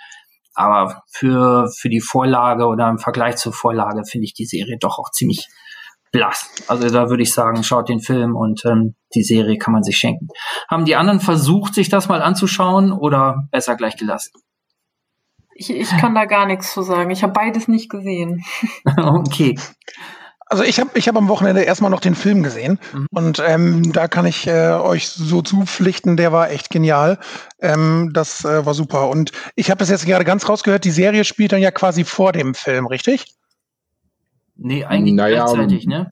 [0.54, 4.98] Aber für, für die Vorlage oder im Vergleich zur Vorlage finde ich die Serie doch
[4.98, 5.48] auch ziemlich
[6.12, 6.50] blass.
[6.66, 9.96] Also da würde ich sagen, schaut den Film und ähm, die Serie kann man sich
[9.96, 10.28] schenken.
[10.68, 14.32] Haben die anderen versucht, sich das mal anzuschauen oder besser gleich gelassen?
[15.60, 17.10] Ich, ich kann da gar nichts zu sagen.
[17.10, 18.42] Ich habe beides nicht gesehen.
[18.96, 19.58] okay.
[20.46, 23.06] Also ich habe ich hab am Wochenende erstmal noch den Film gesehen mhm.
[23.10, 27.18] und ähm, da kann ich äh, euch so zupflichten, der war echt genial.
[27.60, 29.10] Ähm, das äh, war super.
[29.10, 32.32] Und ich habe es jetzt gerade ganz rausgehört, die Serie spielt dann ja quasi vor
[32.32, 33.26] dem Film, richtig?
[34.56, 36.10] Nee, eigentlich naja, gleichzeitig, ne?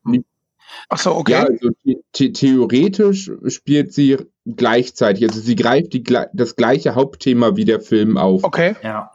[0.91, 1.33] Ach so, okay.
[1.33, 5.27] Ja, also the theoretisch spielt sie gleichzeitig.
[5.27, 8.45] Also sie greift die, das gleiche Hauptthema wie der Film auf.
[8.45, 8.77] Okay.
[8.83, 9.11] Ja.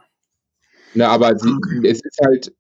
[0.93, 1.87] Na, aber sie, okay.
[1.87, 2.53] es ist halt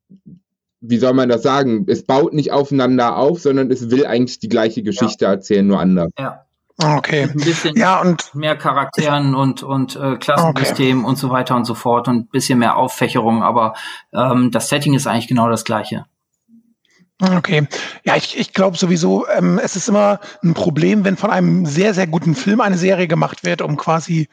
[0.85, 1.85] wie soll man das sagen?
[1.87, 5.31] Es baut nicht aufeinander auf, sondern es will eigentlich die gleiche Geschichte ja.
[5.31, 6.09] erzählen, nur anders.
[6.19, 6.45] Ja.
[6.77, 7.23] Ah, okay.
[7.23, 11.07] Ein bisschen ja, und mehr Charakteren und, und äh, Klassensystem okay.
[11.07, 13.75] und so weiter und so fort und ein bisschen mehr Auffächerung, aber
[14.11, 16.05] ähm, das Setting ist eigentlich genau das gleiche.
[17.21, 17.67] Okay.
[18.03, 21.93] Ja, ich, ich glaube sowieso, ähm, es ist immer ein Problem, wenn von einem sehr,
[21.93, 24.27] sehr guten Film eine Serie gemacht wird, um quasi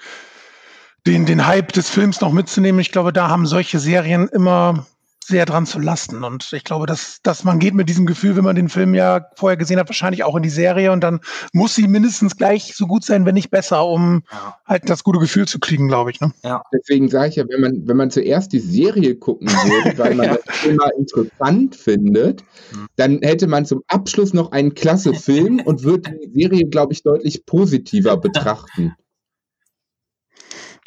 [1.06, 2.80] den, den Hype des Films noch mitzunehmen.
[2.80, 4.86] Ich glaube, da haben solche Serien immer
[5.30, 6.24] sehr dran zu lasten.
[6.24, 9.26] Und ich glaube, dass, dass man geht mit diesem Gefühl, wenn man den Film ja
[9.36, 11.20] vorher gesehen hat, wahrscheinlich auch in die Serie und dann
[11.52, 14.56] muss sie mindestens gleich so gut sein, wenn nicht besser, um ja.
[14.66, 16.20] halt das gute Gefühl zu kriegen, glaube ich.
[16.20, 16.32] Ne?
[16.42, 16.62] Ja.
[16.72, 20.26] Deswegen sage ich ja, wenn man, wenn man zuerst die Serie gucken würde, weil man
[20.26, 20.38] ja.
[20.44, 22.86] das Thema interessant findet, mhm.
[22.96, 27.02] dann hätte man zum Abschluss noch einen klasse Film und würde die Serie, glaube ich,
[27.02, 28.94] deutlich positiver betrachten.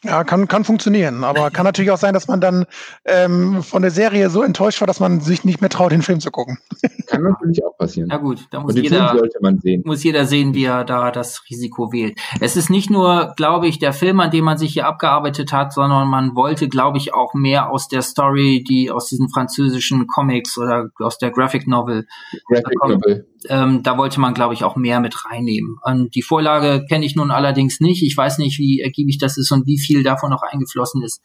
[0.04, 2.66] Ja, kann, kann funktionieren, aber kann natürlich auch sein, dass man dann
[3.06, 6.20] ähm, von der Serie so enttäuscht war, dass man sich nicht mehr traut, den Film
[6.20, 6.58] zu gucken.
[7.08, 8.10] Kann natürlich auch passieren.
[8.10, 9.16] Na gut, da muss jeder,
[9.62, 9.82] sehen.
[9.86, 12.20] muss jeder sehen, wie er da das Risiko wählt.
[12.42, 15.74] Es ist nicht nur, glaube ich, der Film, an dem man sich hier abgearbeitet hat,
[15.74, 20.58] sondern man wollte, glaube ich, auch mehr aus der Story, die aus diesen französischen Comics
[20.58, 22.08] oder aus der Graphic Novel.
[22.48, 23.28] Graphic Novel.
[23.50, 25.78] Ähm, da wollte man, glaube ich, auch mehr mit reinnehmen.
[25.84, 28.02] Und die Vorlage kenne ich nun allerdings nicht.
[28.04, 31.22] Ich weiß nicht, wie ergiebig das ist und wie viel viel davon noch eingeflossen ist.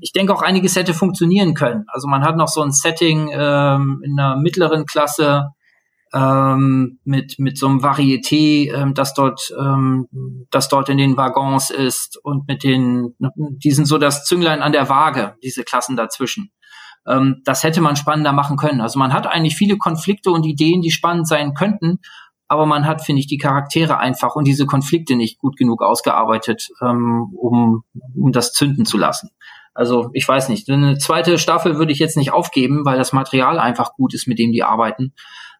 [0.00, 1.84] Ich denke auch einiges hätte funktionieren können.
[1.88, 5.48] Also man hat noch so ein Setting ähm, in einer mittleren Klasse
[6.14, 10.08] ähm, mit mit so einem Varieté, ähm, das dort ähm,
[10.50, 14.72] das dort in den Waggons ist und mit den die sind so das Zünglein an
[14.72, 16.50] der Waage, diese Klassen dazwischen.
[17.06, 18.82] Ähm, das hätte man spannender machen können.
[18.82, 21.98] Also man hat eigentlich viele Konflikte und Ideen, die spannend sein könnten,
[22.52, 26.68] aber man hat, finde ich, die Charaktere einfach und diese Konflikte nicht gut genug ausgearbeitet,
[26.82, 27.82] ähm, um,
[28.14, 29.30] um das zünden zu lassen.
[29.72, 33.58] Also ich weiß nicht, eine zweite Staffel würde ich jetzt nicht aufgeben, weil das Material
[33.58, 35.14] einfach gut ist, mit dem die arbeiten.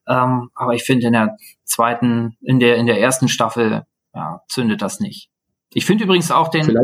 [0.06, 4.82] Ähm, aber ich finde in der zweiten, in der in der ersten Staffel ja, zündet
[4.82, 5.30] das nicht.
[5.72, 6.76] Ich finde übrigens auch den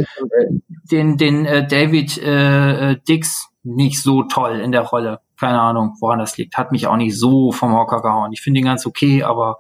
[0.91, 5.21] den den äh, David äh, äh, Dix nicht so toll in der Rolle.
[5.39, 6.57] Keine Ahnung, woran das liegt.
[6.57, 8.33] Hat mich auch nicht so vom Hocker gehauen.
[8.33, 9.59] Ich finde ihn ganz okay, aber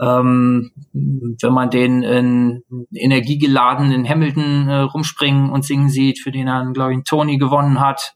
[0.00, 6.48] ähm, wenn man den in energiegeladen in Hamilton äh, rumspringen und singen sieht, für den
[6.48, 8.14] er, glaube ich, einen Tony gewonnen hat,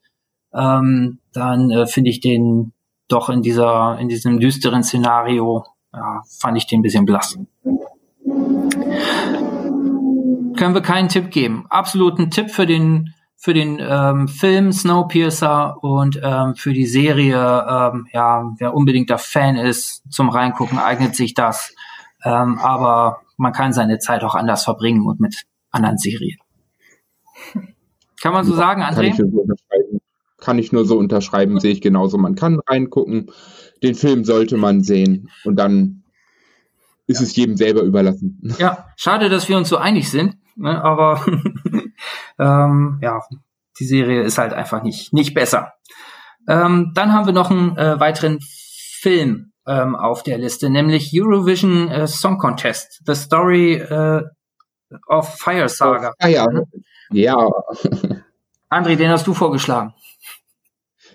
[0.53, 2.73] ähm, dann äh, finde ich den
[3.09, 7.39] doch in dieser, in diesem düsteren Szenario, ja, fand ich den ein bisschen blass.
[10.57, 11.67] Können wir keinen Tipp geben.
[11.71, 18.07] Absoluten Tipp für den für den ähm, Film Snowpiercer und ähm, für die Serie, ähm,
[18.13, 21.75] ja, wer unbedingter Fan ist zum Reingucken, eignet sich das.
[22.23, 26.39] Ähm, aber man kann seine Zeit auch anders verbringen und mit anderen Serien.
[28.21, 28.95] Kann man so sagen, André?
[28.95, 29.47] Kann ich, so
[30.37, 32.19] kann ich nur so unterschreiben, sehe ich genauso.
[32.19, 33.31] Man kann reingucken,
[33.83, 36.03] den Film sollte man sehen und dann
[37.07, 37.27] ist ja.
[37.27, 38.55] es jedem selber überlassen.
[38.59, 41.25] Ja, schade, dass wir uns so einig sind, ne, aber
[42.39, 43.23] ähm, ja,
[43.79, 45.73] die Serie ist halt einfach nicht, nicht besser.
[46.49, 48.39] Ähm, dann haben wir noch einen äh, weiteren
[49.01, 54.23] Film ähm, auf der Liste, nämlich Eurovision äh, Song Contest, The Story äh,
[55.09, 56.13] of Fire Saga.
[56.19, 56.47] Ah, ja.
[57.13, 57.37] ja.
[58.71, 59.95] André, den hast du vorgeschlagen.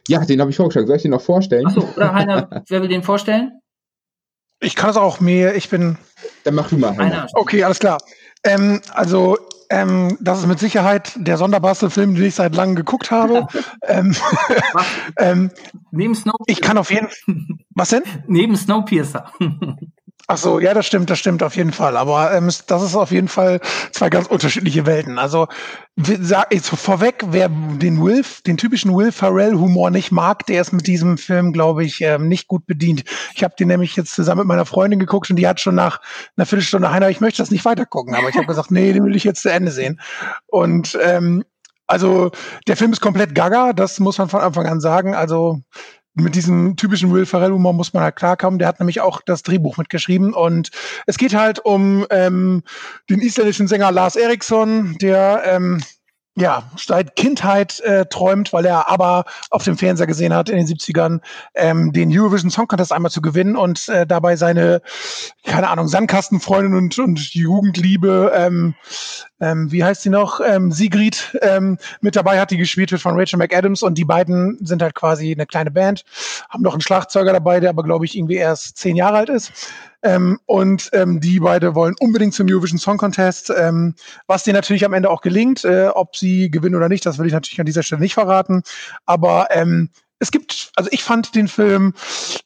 [0.08, 0.88] Ja, den habe ich vorgeschlagen.
[0.88, 1.65] Soll ich den noch vorstellen?
[1.65, 3.60] Achso, oder Heiner, wer will den vorstellen?
[4.60, 5.55] Ich kann es auch mehr.
[5.55, 5.97] Ich bin.
[6.43, 6.95] Dann mach du mal.
[6.97, 7.27] Heiner.
[7.34, 7.97] Okay, alles klar.
[8.45, 9.38] Ähm, also
[9.69, 13.47] ähm, das ist mit Sicherheit der sonderbarste Film, den ich seit langem geguckt habe.
[13.88, 14.15] ähm,
[15.17, 15.51] ähm,
[15.91, 16.45] Neben Snowpiercer.
[16.47, 17.36] Ich kann auf jeden Fall.
[17.75, 18.03] Was denn?
[18.27, 19.31] Neben Snowpiercer.
[20.27, 21.95] Ach so, ja, das stimmt, das stimmt auf jeden Fall.
[21.95, 23.59] Aber ähm, das ist auf jeden Fall
[23.91, 25.19] zwei ganz unterschiedliche Welten.
[25.19, 25.47] Also
[25.95, 30.73] sag ich vorweg, wer den Will, den typischen Will Ferrell Humor nicht mag, der ist
[30.73, 33.03] mit diesem Film, glaube ich, ähm, nicht gut bedient.
[33.35, 36.01] Ich habe den nämlich jetzt zusammen mit meiner Freundin geguckt und die hat schon nach
[36.35, 39.15] einer Viertelstunde Heiner, ich möchte das nicht weitergucken, aber ich habe gesagt, nee, den will
[39.15, 40.01] ich jetzt zu Ende sehen.
[40.47, 41.43] Und ähm,
[41.85, 42.31] also
[42.67, 45.13] der Film ist komplett gaga, das muss man von Anfang an sagen.
[45.13, 45.61] Also
[46.15, 48.58] mit diesem typischen Will Ferrell-Humor muss man halt klarkommen.
[48.58, 50.34] Der hat nämlich auch das Drehbuch mitgeschrieben.
[50.34, 50.71] Und
[51.06, 52.63] es geht halt um ähm,
[53.10, 55.84] den isländischen Sänger Lars Eriksson, der ähm,
[56.38, 60.67] ja, seit Kindheit äh, träumt, weil er aber auf dem Fernseher gesehen hat in den
[60.67, 61.21] 70ern,
[61.56, 64.82] ähm, den Eurovision Song Contest einmal zu gewinnen und äh, dabei seine,
[65.45, 68.75] keine Ahnung, Sandkastenfreundin und, und Jugendliebe, ähm,
[69.39, 73.19] ähm, wie heißt sie noch, ähm, Sigrid ähm, mit dabei hat, die gespielt wird von
[73.19, 76.04] Rachel McAdams und die beiden sind halt quasi eine kleine Band,
[76.50, 79.52] haben noch einen Schlagzeuger dabei, der aber, glaube ich, irgendwie erst zehn Jahre alt ist.
[80.04, 83.95] Ähm, und ähm, die beide wollen unbedingt zum Eurovision Song Contest, ähm,
[84.28, 85.65] was denen natürlich am Ende auch gelingt.
[85.65, 88.62] Äh, ob sie gewinnen oder nicht, das will ich natürlich an dieser Stelle nicht verraten.
[89.06, 91.93] Aber ähm, es gibt, also ich fand den Film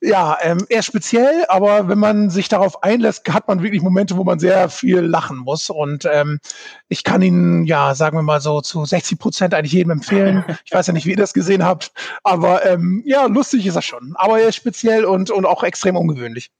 [0.01, 4.23] ja ähm, eher speziell, aber wenn man sich darauf einlässt, hat man wirklich Momente, wo
[4.23, 5.69] man sehr viel lachen muss.
[5.69, 6.39] Und ähm,
[6.88, 10.43] ich kann ihn, ja, sagen wir mal so zu 60 Prozent eigentlich jedem empfehlen.
[10.65, 11.91] Ich weiß ja nicht, wie ihr das gesehen habt,
[12.23, 14.13] aber ähm, ja, lustig ist er schon.
[14.15, 16.51] Aber er ist speziell und, und auch extrem ungewöhnlich.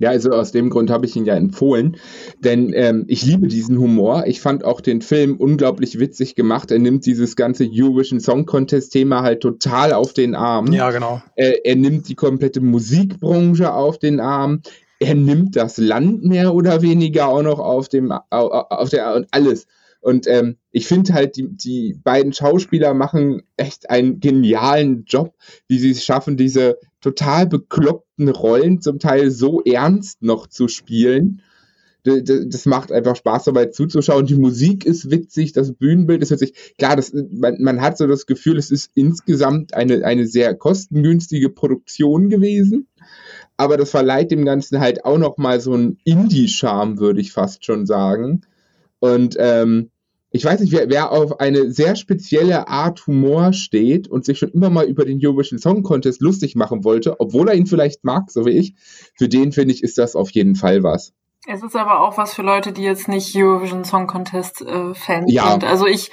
[0.00, 1.96] Ja, also aus dem Grund habe ich ihn ja empfohlen,
[2.38, 4.24] denn ähm, ich liebe diesen Humor.
[4.28, 6.70] Ich fand auch den Film unglaublich witzig gemacht.
[6.70, 10.72] Er nimmt dieses ganze Eurovision Song Contest Thema halt total auf den Arm.
[10.72, 11.20] Ja, genau.
[11.34, 14.62] Er, er nimmt die komplette Musikbranche auf den Arm.
[15.00, 19.66] Er nimmt das Land mehr oder weniger auch noch auf dem auf der und alles.
[20.00, 25.34] Und ähm, ich finde halt, die, die beiden Schauspieler machen echt einen genialen Job,
[25.66, 31.42] wie sie es schaffen, diese total bekloppten Rollen zum Teil so ernst noch zu spielen.
[32.04, 34.26] das macht einfach Spaß dabei zuzuschauen.
[34.26, 36.74] Die Musik ist witzig, das Bühnenbild ist witzig.
[36.78, 41.50] Klar, das, man, man hat so das Gefühl, es ist insgesamt eine, eine sehr kostengünstige
[41.50, 42.86] Produktion gewesen.
[43.56, 47.84] Aber das verleiht dem Ganzen halt auch nochmal so einen Indie-Charme, würde ich fast schon
[47.86, 48.42] sagen.
[49.00, 49.90] Und ähm,
[50.30, 54.50] ich weiß nicht, wer, wer auf eine sehr spezielle Art Humor steht und sich schon
[54.50, 58.30] immer mal über den Eurovision Song Contest lustig machen wollte, obwohl er ihn vielleicht mag,
[58.30, 58.74] so wie ich,
[59.16, 61.14] für den finde ich, ist das auf jeden Fall was.
[61.46, 65.32] Es ist aber auch was für Leute, die jetzt nicht Eurovision Song Contest äh, Fans
[65.32, 65.50] ja.
[65.52, 65.64] sind.
[65.64, 66.10] Also ich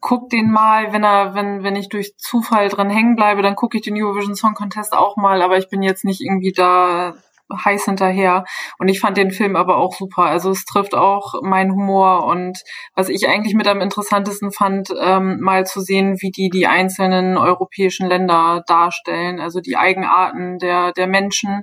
[0.00, 3.78] guck den mal, wenn er, wenn, wenn ich durch Zufall dran hängen bleibe, dann gucke
[3.78, 7.14] ich den Eurovision Song Contest auch mal, aber ich bin jetzt nicht irgendwie da
[7.64, 8.44] heiß hinterher.
[8.78, 10.24] Und ich fand den Film aber auch super.
[10.24, 12.58] Also es trifft auch meinen Humor und
[12.94, 17.36] was ich eigentlich mit am interessantesten fand, ähm, mal zu sehen, wie die die einzelnen
[17.36, 21.62] europäischen Länder darstellen, also die Eigenarten der, der Menschen,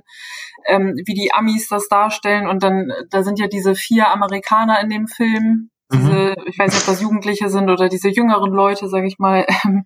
[0.66, 2.48] ähm, wie die Amis das darstellen.
[2.48, 6.44] Und dann, da sind ja diese vier Amerikaner in dem Film, diese, mhm.
[6.46, 9.46] ich weiß nicht, ob das Jugendliche sind oder diese jüngeren Leute, sag ich mal.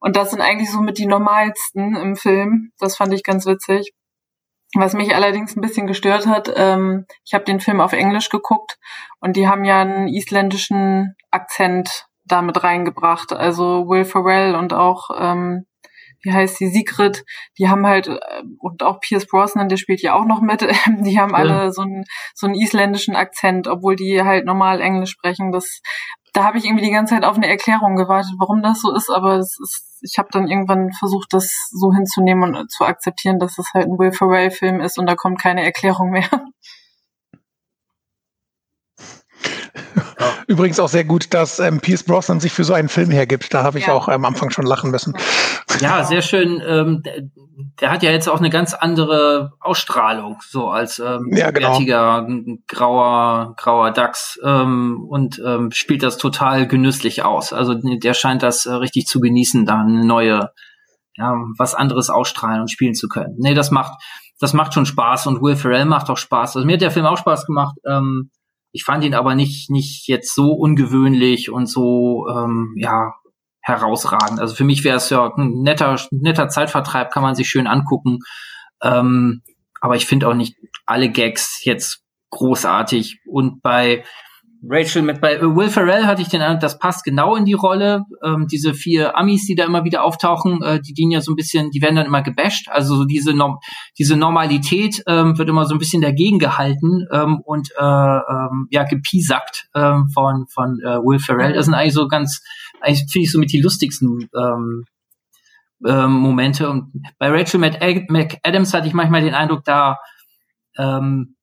[0.00, 2.72] Und das sind eigentlich so mit die normalsten im Film.
[2.78, 3.92] Das fand ich ganz witzig.
[4.76, 8.78] Was mich allerdings ein bisschen gestört hat, ähm, ich habe den Film auf Englisch geguckt
[9.20, 13.32] und die haben ja einen isländischen Akzent damit reingebracht.
[13.32, 15.66] Also Will Ferrell und auch, ähm,
[16.24, 17.24] wie heißt die, Sigrid,
[17.58, 20.62] die haben halt, äh, und auch Pierce Brosnan, der spielt ja auch noch mit,
[21.00, 21.70] die haben alle ja.
[21.70, 25.52] so, einen, so einen isländischen Akzent, obwohl die halt normal Englisch sprechen.
[25.52, 25.80] Das
[26.34, 29.08] da habe ich irgendwie die ganze Zeit auf eine Erklärung gewartet, warum das so ist,
[29.08, 33.56] aber es ist, ich habe dann irgendwann versucht, das so hinzunehmen und zu akzeptieren, dass
[33.56, 36.28] es halt ein Will Ferrell-Film ist und da kommt keine Erklärung mehr.
[40.46, 43.52] Übrigens auch sehr gut, dass ähm, Pierce Brosnan sich für so einen Film hergibt.
[43.54, 43.92] Da habe ich ja.
[43.92, 45.14] auch am Anfang schon lachen müssen.
[45.80, 46.62] Ja, sehr schön.
[46.66, 47.22] Ähm, der,
[47.80, 51.70] der, hat ja jetzt auch eine ganz andere Ausstrahlung, so als ähm, ja, genau.
[51.70, 52.26] wertiger,
[52.68, 57.52] grauer, grauer Dachs ähm, und ähm, spielt das total genüsslich aus.
[57.52, 60.50] Also der scheint das äh, richtig zu genießen, da eine neue,
[61.16, 63.34] ja, was anderes ausstrahlen und spielen zu können.
[63.38, 63.94] Nee, das macht,
[64.38, 66.56] das macht schon Spaß und Will Ferrell macht auch Spaß.
[66.56, 67.76] Also mir hat der Film auch Spaß gemacht.
[67.88, 68.30] Ähm,
[68.74, 73.14] ich fand ihn aber nicht, nicht jetzt so ungewöhnlich und so, ähm, ja,
[73.60, 74.40] herausragend.
[74.40, 78.18] Also für mich wäre es ja ein netter, netter Zeitvertreib, kann man sich schön angucken.
[78.82, 79.42] Ähm,
[79.80, 80.56] aber ich finde auch nicht
[80.86, 83.20] alle Gags jetzt großartig.
[83.26, 84.04] Und bei
[84.68, 88.04] Rachel mit bei Will Ferrell hatte ich den Eindruck, das passt genau in die Rolle.
[88.22, 91.36] Ähm, diese vier Amis, die da immer wieder auftauchen, äh, die dienen ja so ein
[91.36, 92.68] bisschen, die werden dann immer gebasht.
[92.68, 93.58] Also so diese Norm
[93.98, 98.84] diese Normalität ähm, wird immer so ein bisschen dagegen gehalten ähm, und äh, ähm, ja
[98.84, 101.52] gepiesackt ähm, von von äh, Will Ferrell.
[101.52, 102.42] Das sind eigentlich so ganz,
[102.80, 104.84] eigentlich finde ich so mit die lustigsten ähm,
[105.86, 106.70] ähm, Momente.
[106.70, 109.98] Und bei Rachel McAdams hatte ich manchmal den Eindruck, da
[110.76, 111.33] ähm,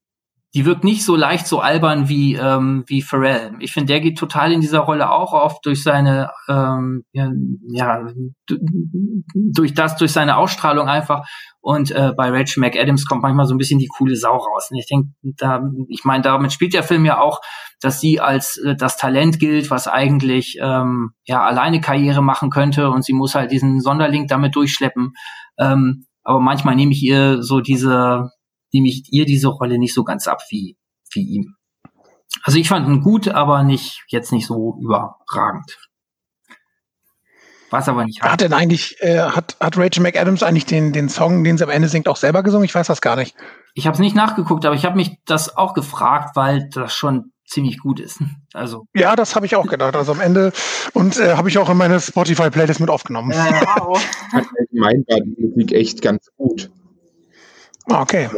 [0.53, 3.53] die wirkt nicht so leicht so albern wie ähm, wie Pharrell.
[3.59, 7.29] Ich finde, der geht total in dieser Rolle auch auf durch seine ähm, ja,
[7.69, 8.07] ja
[9.33, 11.25] durch das durch seine Ausstrahlung einfach
[11.61, 14.69] und äh, bei Rachel McAdams kommt manchmal so ein bisschen die coole Sau raus.
[14.71, 17.39] Und ich denke, da ich meine, damit spielt der Film ja auch,
[17.79, 22.89] dass sie als äh, das Talent gilt, was eigentlich ähm, ja alleine Karriere machen könnte
[22.89, 25.13] und sie muss halt diesen Sonderling damit durchschleppen.
[25.57, 28.31] Ähm, aber manchmal nehme ich ihr so diese
[28.73, 30.77] nehme ich ihr diese Rolle nicht so ganz ab wie,
[31.13, 31.55] wie ihm.
[32.43, 35.77] Also ich fand ihn gut, aber nicht, jetzt nicht so überragend.
[37.69, 38.31] Was aber nicht hat.
[38.31, 41.69] Hat denn eigentlich, äh, hat, hat Rachel McAdams eigentlich den, den Song, den sie am
[41.69, 42.65] Ende singt, auch selber gesungen?
[42.65, 43.35] Ich weiß das gar nicht.
[43.73, 47.31] Ich habe es nicht nachgeguckt, aber ich habe mich das auch gefragt, weil das schon
[47.45, 48.19] ziemlich gut ist.
[48.53, 49.95] Also ja, das habe ich auch gedacht.
[49.95, 50.51] Also am Ende
[50.93, 53.31] und äh, habe ich auch in meine Spotify-Playlist mit aufgenommen.
[53.31, 54.05] Äh, wow.
[54.33, 56.69] Allgemein war die Musik echt ganz gut.
[57.89, 58.29] Ah, okay.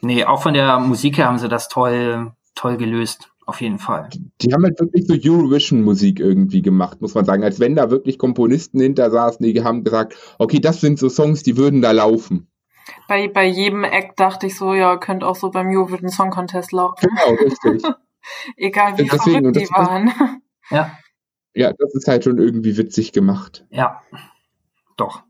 [0.00, 3.30] Nee, auch von der Musik her haben sie das toll, toll gelöst.
[3.48, 4.08] Auf jeden Fall.
[4.40, 7.44] Die haben halt wirklich so Eurovision-Musik irgendwie gemacht, muss man sagen.
[7.44, 11.44] Als wenn da wirklich Komponisten hinter saßen, die haben gesagt, okay, das sind so Songs,
[11.44, 12.48] die würden da laufen.
[13.06, 16.72] Bei, bei jedem Act dachte ich so, ja, könnte auch so beim Eurovision Song Contest
[16.72, 17.08] laufen.
[17.08, 17.88] Genau, richtig.
[18.56, 20.10] Egal wie Deswegen, verrückt die waren.
[20.70, 20.98] Ja.
[21.54, 23.64] Ja, das ist halt schon irgendwie witzig gemacht.
[23.70, 24.02] Ja,
[24.96, 25.22] doch.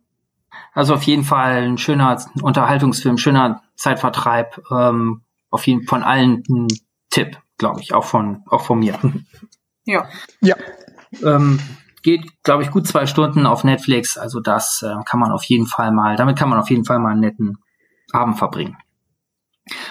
[0.72, 4.60] Also auf jeden Fall ein schöner Unterhaltungsfilm, schöner Zeitvertreib.
[4.70, 6.68] Ähm, auf jeden von allen ein
[7.10, 8.98] Tipp, glaube ich, auch von auch von mir.
[9.88, 10.08] Ja.
[10.40, 10.56] Ja.
[11.22, 11.60] Ähm,
[12.02, 14.18] geht, glaube ich, gut zwei Stunden auf Netflix.
[14.18, 16.98] Also das äh, kann man auf jeden Fall mal, damit kann man auf jeden Fall
[16.98, 17.58] mal einen netten
[18.12, 18.76] Abend verbringen.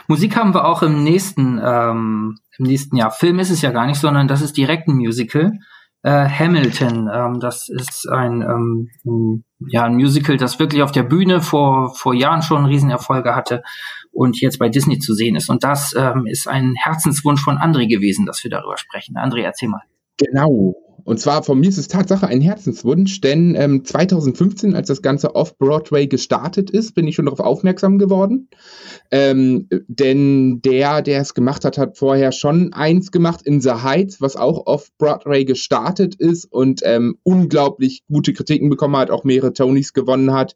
[0.08, 3.12] Musik haben wir auch im nächsten, ähm, im nächsten Jahr.
[3.12, 5.60] Film ist es ja gar nicht, sondern das ist direkt ein Musical
[6.06, 7.10] äh, Hamilton.
[7.12, 11.96] Ähm, das ist ein, ähm, ein, ja, ein Musical, das wirklich auf der Bühne vor,
[11.96, 13.64] vor Jahren schon Riesenerfolge hatte
[14.12, 15.50] und jetzt bei Disney zu sehen ist.
[15.50, 19.18] Und das ähm, ist ein Herzenswunsch von André gewesen, dass wir darüber sprechen.
[19.18, 19.82] André, erzähl mal.
[20.18, 20.76] Genau.
[21.06, 25.36] Und zwar von mir ist es Tatsache ein Herzenswunsch, denn ähm, 2015, als das Ganze
[25.36, 28.50] off-Broadway gestartet ist, bin ich schon darauf aufmerksam geworden.
[29.12, 34.20] Ähm, denn der, der es gemacht hat, hat vorher schon eins gemacht in The Heights,
[34.20, 39.94] was auch off-Broadway gestartet ist und ähm, unglaublich gute Kritiken bekommen hat, auch mehrere Tonys
[39.94, 40.56] gewonnen hat.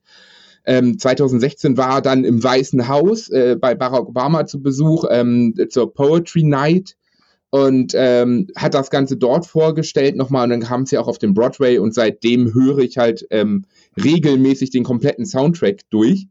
[0.65, 5.53] Ähm, 2016 war er dann im Weißen Haus äh, bei Barack Obama zu Besuch ähm,
[5.69, 6.95] zur Poetry Night
[7.51, 11.17] und ähm, hat das Ganze dort vorgestellt nochmal und dann kam es ja auch auf
[11.17, 13.65] den Broadway und seitdem höre ich halt ähm,
[14.01, 16.27] regelmäßig den kompletten Soundtrack durch.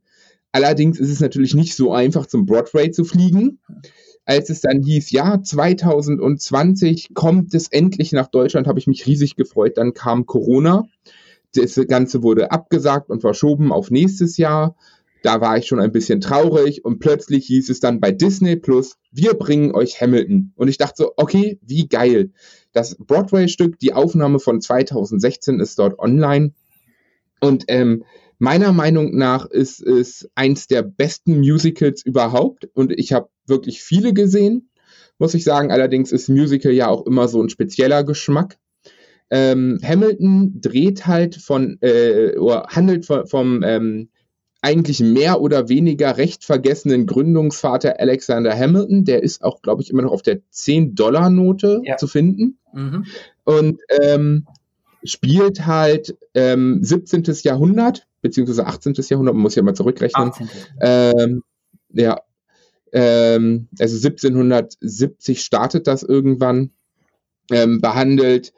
[0.53, 3.61] Allerdings ist es natürlich nicht so einfach zum Broadway zu fliegen.
[4.25, 9.37] Als es dann hieß, ja, 2020 kommt es endlich nach Deutschland, habe ich mich riesig
[9.37, 9.77] gefreut.
[9.77, 10.87] Dann kam Corona.
[11.55, 14.77] Das Ganze wurde abgesagt und verschoben auf nächstes Jahr.
[15.23, 18.97] Da war ich schon ein bisschen traurig und plötzlich hieß es dann bei Disney Plus,
[19.11, 20.53] wir bringen euch Hamilton.
[20.55, 22.31] Und ich dachte so, okay, wie geil.
[22.73, 26.53] Das Broadway-Stück, die Aufnahme von 2016 ist dort online.
[27.41, 28.05] Und ähm,
[28.39, 32.69] meiner Meinung nach ist es eins der besten Musicals überhaupt.
[32.75, 34.71] Und ich habe wirklich viele gesehen,
[35.19, 35.73] muss ich sagen.
[35.73, 38.59] Allerdings ist Musical ja auch immer so ein spezieller Geschmack.
[39.31, 44.09] Ähm, Hamilton dreht halt von, äh, oder handelt von, vom ähm,
[44.61, 49.05] eigentlich mehr oder weniger recht vergessenen Gründungsvater Alexander Hamilton.
[49.05, 51.97] Der ist auch, glaube ich, immer noch auf der 10-Dollar-Note ja.
[51.97, 52.59] zu finden.
[52.73, 53.05] Mhm.
[53.45, 54.47] Und ähm,
[55.05, 57.25] spielt halt ähm, 17.
[57.43, 58.95] Jahrhundert, beziehungsweise 18.
[59.09, 60.33] Jahrhundert, man muss ja mal zurückrechnen.
[60.81, 61.43] Ähm,
[61.91, 62.21] ja,
[62.93, 66.71] ähm, also 1770 startet das irgendwann,
[67.51, 68.53] ähm, behandelt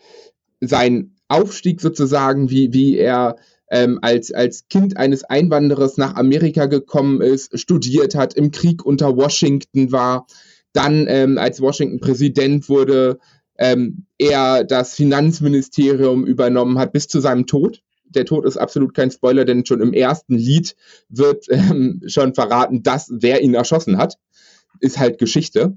[0.61, 3.36] sein Aufstieg sozusagen, wie, wie er
[3.71, 9.16] ähm, als, als Kind eines Einwanderers nach Amerika gekommen ist, studiert hat, im Krieg unter
[9.16, 10.27] Washington war,
[10.73, 13.18] dann ähm, als Washington Präsident wurde,
[13.59, 17.83] ähm, er das Finanzministerium übernommen hat bis zu seinem Tod.
[18.05, 20.75] Der Tod ist absolut kein Spoiler, denn schon im ersten Lied
[21.09, 24.18] wird ähm, schon verraten, dass wer ihn erschossen hat.
[24.81, 25.77] Ist halt Geschichte.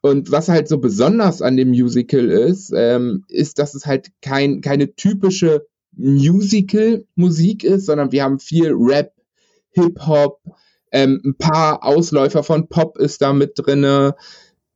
[0.00, 4.60] Und was halt so besonders an dem Musical ist, ähm, ist, dass es halt kein,
[4.60, 5.66] keine typische
[5.98, 9.12] Musical-Musik ist, sondern wir haben viel Rap,
[9.70, 10.40] Hip-Hop,
[10.92, 14.14] ähm, ein paar Ausläufer von Pop ist da mit drinne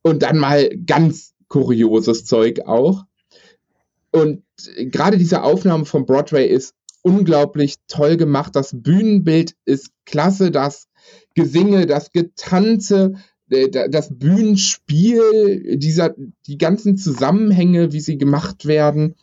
[0.01, 3.05] und dann mal ganz kurioses Zeug auch.
[4.11, 4.43] Und
[4.77, 8.55] gerade diese Aufnahme von Broadway ist unglaublich toll gemacht.
[8.55, 10.87] Das Bühnenbild ist klasse, das
[11.33, 13.13] Gesinge, das Getanze,
[13.49, 16.13] äh, das Bühnenspiel, dieser,
[16.47, 19.15] die ganzen Zusammenhänge, wie sie gemacht werden.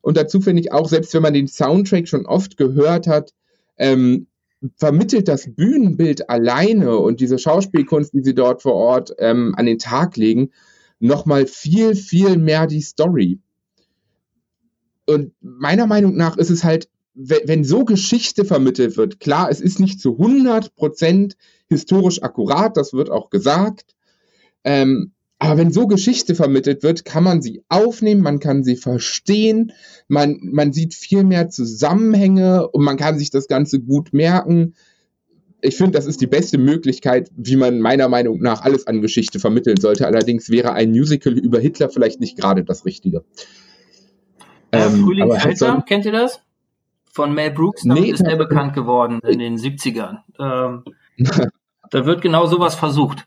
[0.00, 3.32] Und dazu finde ich auch, selbst wenn man den Soundtrack schon oft gehört hat,
[3.76, 4.26] ähm,
[4.76, 9.78] vermittelt das Bühnenbild alleine und diese Schauspielkunst, die sie dort vor Ort ähm, an den
[9.78, 10.50] Tag legen,
[10.98, 13.40] nochmal viel, viel mehr die Story.
[15.06, 19.80] Und meiner Meinung nach ist es halt, wenn, so Geschichte vermittelt wird, klar, es ist
[19.80, 21.34] nicht zu 100%
[21.68, 23.96] historisch akkurat, das wird auch gesagt,
[24.64, 29.72] ähm, aber wenn so Geschichte vermittelt wird, kann man sie aufnehmen, man kann sie verstehen,
[30.08, 34.74] man, man sieht viel mehr Zusammenhänge und man kann sich das Ganze gut merken.
[35.60, 39.38] Ich finde, das ist die beste Möglichkeit, wie man meiner Meinung nach alles an Geschichte
[39.38, 40.06] vermitteln sollte.
[40.06, 43.24] Allerdings wäre ein Musical über Hitler vielleicht nicht gerade das Richtige.
[44.72, 46.40] Äh, ähm, Frühling so kennt ihr das?
[47.12, 50.18] Von Mel Brooks, damit nee, ist er bekannt geworden in den 70ern.
[50.38, 50.84] Ähm,
[51.90, 53.26] da wird genau sowas versucht.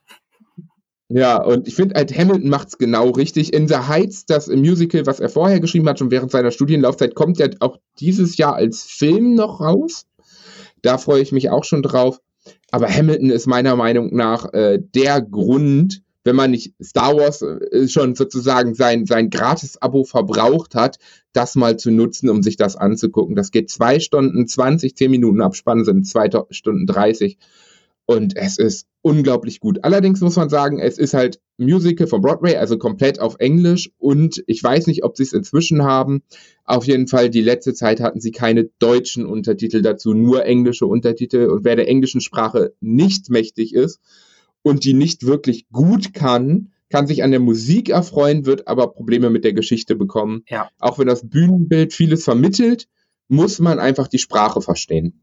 [1.13, 3.53] Ja, und ich finde halt, Hamilton macht's genau richtig.
[3.53, 7.37] In The Heights, das Musical, was er vorher geschrieben hat, schon während seiner Studienlaufzeit, kommt
[7.37, 10.05] ja auch dieses Jahr als Film noch raus.
[10.81, 12.21] Da freue ich mich auch schon drauf.
[12.71, 17.89] Aber Hamilton ist meiner Meinung nach äh, der Grund, wenn man nicht Star Wars äh,
[17.89, 20.97] schon sozusagen sein, sein Gratis-Abo verbraucht hat,
[21.33, 23.35] das mal zu nutzen, um sich das anzugucken.
[23.35, 27.37] Das geht zwei Stunden 20, zehn Minuten Abspann sind zwei Stunden 30.
[28.05, 29.83] Und es ist unglaublich gut.
[29.83, 33.91] Allerdings muss man sagen, es ist halt Musical von Broadway, also komplett auf Englisch.
[33.97, 36.21] Und ich weiß nicht, ob sie es inzwischen haben.
[36.65, 41.45] Auf jeden Fall, die letzte Zeit hatten sie keine deutschen Untertitel dazu, nur englische Untertitel.
[41.45, 43.99] Und wer der englischen Sprache nicht mächtig ist
[44.61, 49.29] und die nicht wirklich gut kann, kann sich an der Musik erfreuen, wird aber Probleme
[49.29, 50.43] mit der Geschichte bekommen.
[50.47, 50.69] Ja.
[50.79, 52.87] Auch wenn das Bühnenbild vieles vermittelt,
[53.29, 55.20] muss man einfach die Sprache verstehen.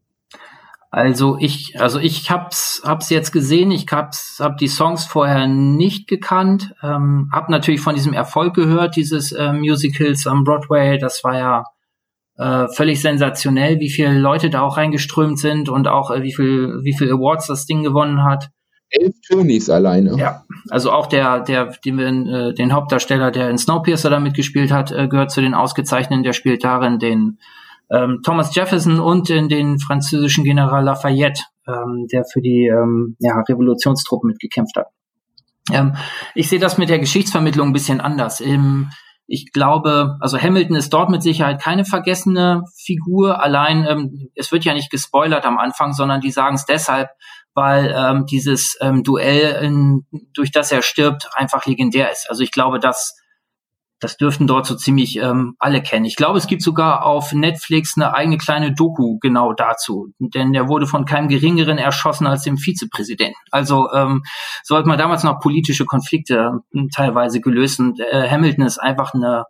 [0.91, 3.71] Also ich, also ich hab's, hab's jetzt gesehen.
[3.71, 6.75] Ich hab's, hab die Songs vorher nicht gekannt.
[6.83, 10.97] Ähm, hab natürlich von diesem Erfolg gehört, dieses äh, Musicals am Broadway.
[10.99, 11.65] Das war ja
[12.39, 16.81] äh, völlig sensationell, wie viele Leute da auch reingeströmt sind und auch äh, wie viel,
[16.83, 18.49] wie viel Awards das Ding gewonnen hat.
[18.91, 20.17] elf Tonys alleine.
[20.17, 24.91] Ja, also auch der, der, den, äh, den Hauptdarsteller, der in Snowpiercer da mitgespielt hat,
[24.91, 26.23] äh, gehört zu den Ausgezeichneten.
[26.23, 27.39] Der spielt darin den
[27.91, 33.41] ähm, Thomas Jefferson und in den französischen General Lafayette, ähm, der für die ähm, ja,
[33.41, 34.87] Revolutionstruppen mitgekämpft hat.
[35.73, 35.97] Ähm,
[36.35, 38.41] ich sehe das mit der Geschichtsvermittlung ein bisschen anders.
[38.41, 38.91] Im,
[39.27, 43.43] ich glaube, also Hamilton ist dort mit Sicherheit keine vergessene Figur.
[43.43, 47.11] Allein, ähm, es wird ja nicht gespoilert am Anfang, sondern die sagen es deshalb,
[47.55, 52.29] weil ähm, dieses ähm, Duell, in, durch das er stirbt, einfach legendär ist.
[52.31, 53.17] Also ich glaube, dass
[54.01, 56.05] das dürften dort so ziemlich ähm, alle kennen.
[56.05, 60.69] Ich glaube, es gibt sogar auf Netflix eine eigene kleine Doku genau dazu, denn der
[60.69, 63.39] wurde von keinem geringeren erschossen als dem Vizepräsidenten.
[63.51, 64.23] Also ähm,
[64.63, 69.15] so hat man damals noch politische Konflikte äh, teilweise gelöst und äh, Hamilton ist einfach
[69.15, 69.45] eine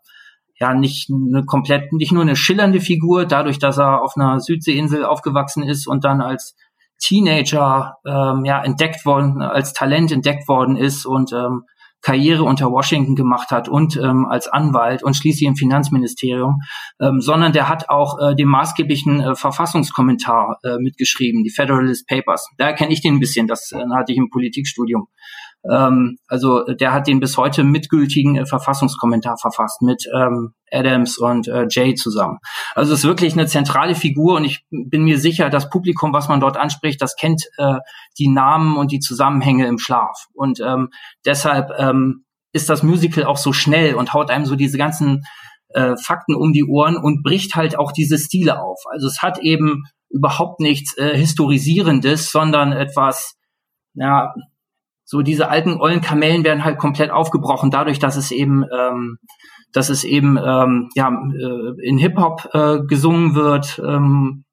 [0.60, 5.04] ja nicht eine komplett nicht nur eine schillernde Figur, dadurch, dass er auf einer Südseeinsel
[5.04, 6.56] aufgewachsen ist und dann als
[7.00, 11.62] Teenager ähm, ja entdeckt worden, als Talent entdeckt worden ist und ähm,
[12.00, 16.60] Karriere unter Washington gemacht hat und ähm, als Anwalt und schließlich im Finanzministerium,
[17.00, 22.48] ähm, sondern der hat auch äh, den maßgeblichen äh, Verfassungskommentar äh, mitgeschrieben, die Federalist Papers.
[22.56, 25.08] Da kenne ich den ein bisschen, das äh, hatte ich im Politikstudium.
[25.70, 31.48] Ähm, also der hat den bis heute mitgültigen äh, Verfassungskommentar verfasst mit ähm, Adams und
[31.48, 32.38] äh, Jay zusammen.
[32.74, 36.28] Also es ist wirklich eine zentrale Figur und ich bin mir sicher, das Publikum, was
[36.28, 37.78] man dort anspricht, das kennt äh,
[38.18, 40.26] die Namen und die Zusammenhänge im Schlaf.
[40.34, 40.90] Und ähm,
[41.24, 45.24] deshalb ähm, ist das Musical auch so schnell und haut einem so diese ganzen
[45.70, 48.78] äh, Fakten um die Ohren und bricht halt auch diese Stile auf.
[48.90, 53.34] Also es hat eben überhaupt nichts äh, Historisierendes, sondern etwas,
[53.94, 54.32] ja,
[55.10, 59.16] so diese alten ollen Kamellen werden halt komplett aufgebrochen, dadurch, dass es eben, ähm,
[59.72, 64.44] dass es eben ähm, ja äh, in Hip Hop äh, gesungen wird ähm,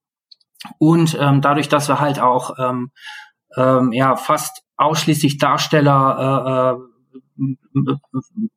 [0.80, 2.92] und ähm, dadurch, dass wir halt auch ähm,
[3.58, 7.96] ähm, ja fast ausschließlich Darsteller äh, äh,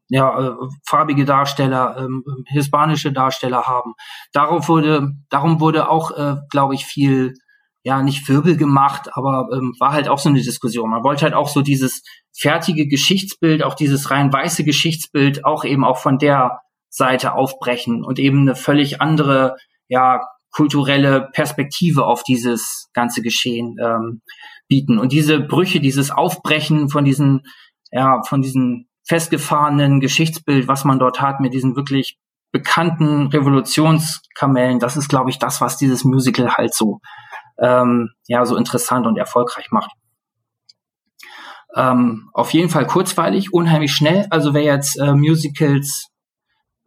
[0.08, 0.54] ja, äh,
[0.86, 3.94] farbige Darsteller, ähm, hispanische Darsteller haben.
[4.32, 7.34] Darauf wurde, darum wurde auch, äh, glaube ich, viel
[7.88, 10.90] ja nicht Wirbel gemacht, aber ähm, war halt auch so eine Diskussion.
[10.90, 12.02] Man wollte halt auch so dieses
[12.38, 16.60] fertige Geschichtsbild, auch dieses rein weiße Geschichtsbild, auch eben auch von der
[16.90, 19.56] Seite aufbrechen und eben eine völlig andere,
[19.88, 20.20] ja,
[20.50, 24.20] kulturelle Perspektive auf dieses ganze Geschehen ähm,
[24.68, 24.98] bieten.
[24.98, 27.42] Und diese Brüche, dieses Aufbrechen von diesen,
[27.90, 32.18] ja, von diesen festgefahrenen Geschichtsbild, was man dort hat, mit diesen wirklich
[32.52, 37.00] bekannten Revolutionskamellen, das ist, glaube ich, das, was dieses Musical halt so
[37.60, 39.90] ähm, ja so interessant und erfolgreich macht.
[41.74, 44.26] Ähm, auf jeden Fall kurzweilig, unheimlich schnell.
[44.30, 46.08] Also wer jetzt äh, Musicals,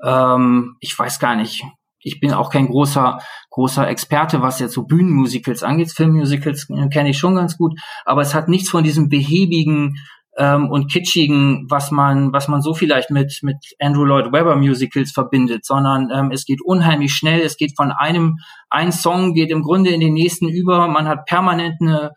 [0.04, 1.64] ähm, ich weiß gar nicht,
[2.00, 3.20] ich bin auch kein großer
[3.52, 5.92] großer Experte, was jetzt so Bühnenmusicals angeht.
[5.92, 9.98] Filmmusicals äh, kenne ich schon ganz gut, aber es hat nichts von diesem behäbigen
[10.38, 15.12] ähm, und kitschigen, was man, was man so vielleicht mit, mit Andrew Lloyd Webber Musicals
[15.12, 17.42] verbindet, sondern ähm, es geht unheimlich schnell.
[17.42, 20.88] Es geht von einem, ein Song geht im Grunde in den nächsten über.
[20.88, 22.12] Man hat permanent eine,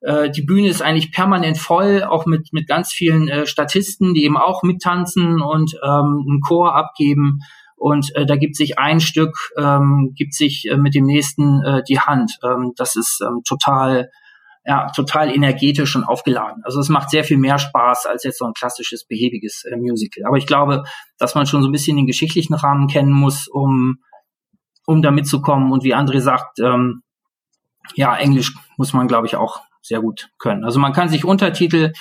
[0.00, 4.24] äh, die Bühne ist eigentlich permanent voll, auch mit, mit ganz vielen äh, Statisten, die
[4.24, 7.40] eben auch mittanzen und ähm, einen Chor abgeben.
[7.76, 11.82] Und äh, da gibt sich ein Stück, ähm, gibt sich äh, mit dem nächsten äh,
[11.86, 12.38] die Hand.
[12.42, 14.10] Ähm, das ist ähm, total
[14.66, 16.62] ja, total energetisch und aufgeladen.
[16.64, 20.24] Also es macht sehr viel mehr Spaß als jetzt so ein klassisches, behäbiges äh, Musical.
[20.26, 20.82] Aber ich glaube,
[21.18, 23.98] dass man schon so ein bisschen den geschichtlichen Rahmen kennen muss, um,
[24.84, 25.70] um da mitzukommen.
[25.70, 27.02] Und wie André sagt, ähm,
[27.94, 30.64] ja, Englisch muss man, glaube ich, auch sehr gut können.
[30.64, 31.92] Also man kann sich Untertitel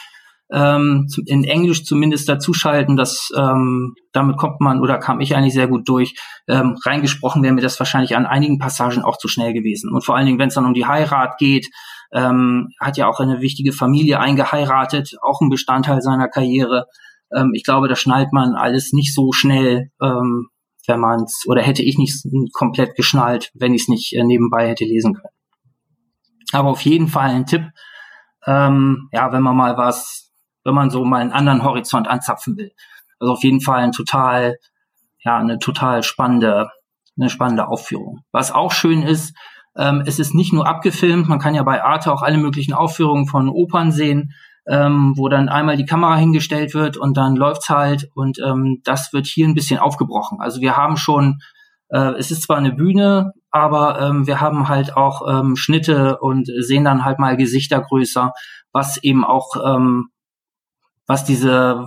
[0.52, 2.96] ähm, in Englisch zumindest dazuschalten.
[2.98, 6.16] Das, ähm, damit kommt man oder kam ich eigentlich sehr gut durch.
[6.48, 9.94] Ähm, reingesprochen wäre mir das wahrscheinlich an einigen Passagen auch zu schnell gewesen.
[9.94, 11.68] Und vor allen Dingen, wenn es dann um die Heirat geht,
[12.14, 16.88] ähm, hat ja auch eine wichtige Familie eingeheiratet, auch ein Bestandteil seiner Karriere.
[17.36, 20.50] Ähm, ich glaube, da schnallt man alles nicht so schnell, ähm,
[20.88, 24.68] wenn man es, oder hätte ich nicht komplett geschnallt, wenn ich es nicht äh, nebenbei
[24.68, 25.34] hätte lesen können.
[26.52, 27.64] Aber auf jeden Fall ein Tipp,
[28.46, 30.32] ähm, ja, wenn man mal was,
[30.64, 32.72] wenn man so mal einen anderen Horizont anzapfen will.
[33.20, 34.58] Also auf jeden Fall ein total,
[35.20, 36.70] ja, eine total spannende,
[37.18, 38.24] eine spannende Aufführung.
[38.32, 39.36] Was auch schön ist,
[39.78, 43.28] ähm, es ist nicht nur abgefilmt, man kann ja bei Arte auch alle möglichen Aufführungen
[43.28, 44.34] von Opern sehen,
[44.68, 49.14] ähm, wo dann einmal die Kamera hingestellt wird und dann läuft's halt und ähm, das
[49.14, 50.40] wird hier ein bisschen aufgebrochen.
[50.42, 51.40] Also wir haben schon,
[51.90, 56.48] äh, es ist zwar eine Bühne, aber ähm, wir haben halt auch ähm, Schnitte und
[56.60, 58.32] sehen dann halt mal Gesichter größer,
[58.72, 60.10] was eben auch ähm,
[61.08, 61.86] was diese,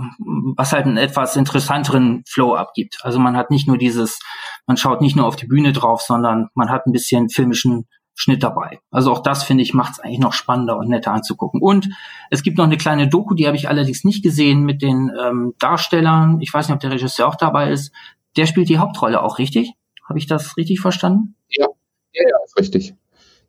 [0.57, 2.99] was halt einen etwas interessanteren Flow abgibt.
[3.03, 4.21] Also man hat nicht nur dieses,
[4.69, 7.89] man schaut nicht nur auf die Bühne drauf, sondern man hat ein bisschen filmischen,
[8.19, 8.81] Schnitt dabei.
[8.91, 11.63] Also auch das, finde ich, macht es eigentlich noch spannender und netter anzugucken.
[11.63, 11.89] Und
[12.31, 15.55] es gibt noch eine kleine Doku, die habe ich allerdings nicht gesehen mit den ähm,
[15.61, 16.41] Darstellern.
[16.41, 17.93] Ich weiß nicht, ob der Regisseur auch dabei ist.
[18.37, 19.73] Der spielt die Hauptrolle auch, richtig?
[20.05, 21.37] Habe ich das richtig verstanden?
[21.49, 21.69] Ja,
[22.13, 22.95] ja, ja, ist richtig.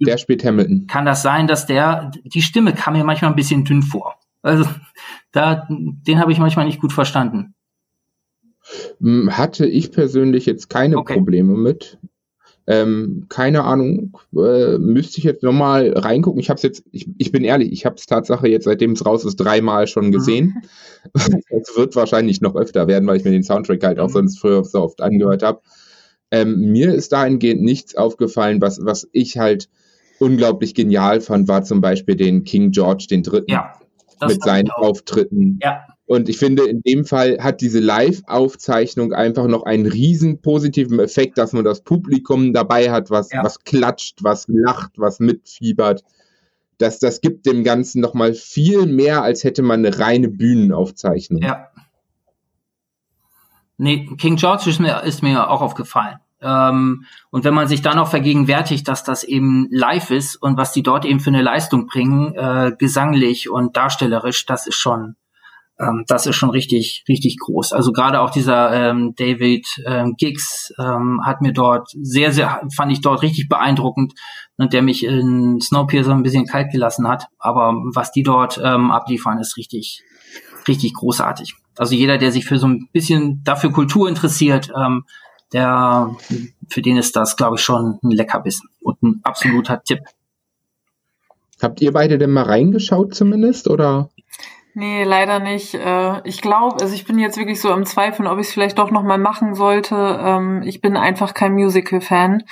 [0.01, 0.85] Der spielt Hamilton.
[0.85, 4.19] Kann das sein, dass der, die Stimme kam mir manchmal ein bisschen dünn vor.
[4.43, 4.69] Also
[5.31, 7.55] da, den habe ich manchmal nicht gut verstanden.
[9.29, 11.15] Hatte ich persönlich jetzt keine okay.
[11.15, 11.97] Probleme mit.
[12.67, 16.39] Ähm, keine Ahnung, äh, müsste ich jetzt nochmal reingucken.
[16.39, 19.03] Ich habe es jetzt, ich, ich bin ehrlich, ich habe es Tatsache jetzt, seitdem es
[19.03, 20.11] raus ist, dreimal schon mhm.
[20.11, 20.61] gesehen.
[21.49, 24.13] Es wird wahrscheinlich noch öfter werden, weil ich mir den Soundtrack halt auch mhm.
[24.13, 25.61] sonst früher so oft angehört habe.
[26.29, 29.67] Ähm, mir ist dahingehend nichts aufgefallen, was, was ich halt
[30.19, 33.73] unglaublich genial fand, war zum Beispiel den King George den Dritten ja,
[34.27, 35.59] mit seinen Auftritten.
[35.63, 35.85] Ja.
[36.09, 41.37] Und ich finde, in dem Fall hat diese Live-Aufzeichnung einfach noch einen riesen positiven Effekt,
[41.37, 43.43] dass man das Publikum dabei hat, was, ja.
[43.43, 46.03] was klatscht, was lacht, was mitfiebert.
[46.79, 51.43] Das, das gibt dem Ganzen nochmal viel mehr, als hätte man eine reine Bühnenaufzeichnung.
[51.43, 51.67] Ja.
[53.77, 56.17] Nee, King George ist mir, ist mir auch aufgefallen.
[56.41, 60.71] Ähm, und wenn man sich dann auch vergegenwärtigt, dass das eben live ist und was
[60.71, 65.15] die dort eben für eine Leistung bringen, äh, gesanglich und darstellerisch, das ist schon,
[65.79, 67.73] ähm, das ist schon richtig, richtig groß.
[67.73, 72.91] Also gerade auch dieser ähm, David ähm, Giggs ähm, hat mir dort sehr, sehr, fand
[72.91, 74.13] ich dort richtig beeindruckend,
[74.59, 77.27] und der mich in Snowpiercer ein bisschen kalt gelassen hat.
[77.39, 80.03] Aber was die dort ähm, abliefern, ist richtig,
[80.67, 81.55] richtig großartig.
[81.77, 85.05] Also jeder, der sich für so ein bisschen dafür Kultur interessiert, ähm,
[85.53, 86.13] der,
[86.67, 90.01] für den ist das, glaube ich, schon ein Leckerbissen und ein absoluter Tipp.
[91.61, 94.09] Habt ihr beide denn mal reingeschaut zumindest, oder?
[94.75, 95.73] Nee, leider nicht.
[95.73, 98.77] Äh, ich glaube, also ich bin jetzt wirklich so im Zweifeln, ob ich es vielleicht
[98.77, 99.95] doch nochmal machen sollte.
[100.21, 102.43] Ähm, ich bin einfach kein Musical-Fan.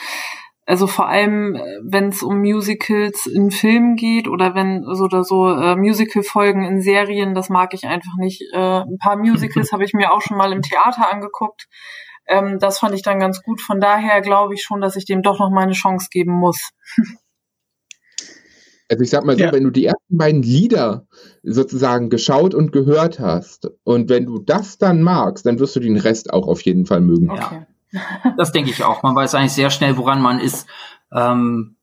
[0.65, 5.23] Also vor allem, äh, wenn es um Musicals in Filmen geht oder wenn so oder
[5.23, 8.41] so äh, Musical-Folgen in Serien, das mag ich einfach nicht.
[8.53, 11.67] Äh, ein paar Musicals habe ich mir auch schon mal im Theater angeguckt.
[12.27, 13.61] Ähm, das fand ich dann ganz gut.
[13.61, 16.71] Von daher glaube ich schon, dass ich dem doch noch mal eine Chance geben muss.
[18.89, 19.51] Also ich sag mal so, ja.
[19.51, 21.05] wenn du die ersten beiden Lieder
[21.43, 25.97] sozusagen geschaut und gehört hast und wenn du das dann magst, dann wirst du den
[25.97, 27.29] Rest auch auf jeden Fall mögen.
[27.29, 27.41] Okay.
[27.41, 27.67] Ja.
[28.37, 29.01] Das denke ich auch.
[29.03, 30.67] Man weiß eigentlich sehr schnell, woran man ist.
[31.11, 31.77] Ähm,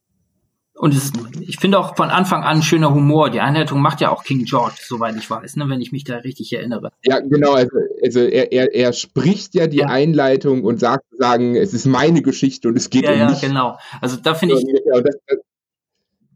[0.76, 3.30] und es ist, ich finde auch von Anfang an schöner Humor.
[3.30, 6.16] Die Einleitung macht ja auch King George, soweit ich weiß, ne, wenn ich mich da
[6.16, 6.90] richtig erinnere.
[7.04, 7.52] Ja, genau.
[7.52, 7.70] Also,
[8.02, 9.86] also er, er, er spricht ja die ja.
[9.86, 13.42] Einleitung und sagt, sagen, es ist meine Geschichte und es geht ja, um ja, mich.
[13.42, 13.78] Ja, genau.
[14.00, 15.38] Also da finde ich, ja, das, das,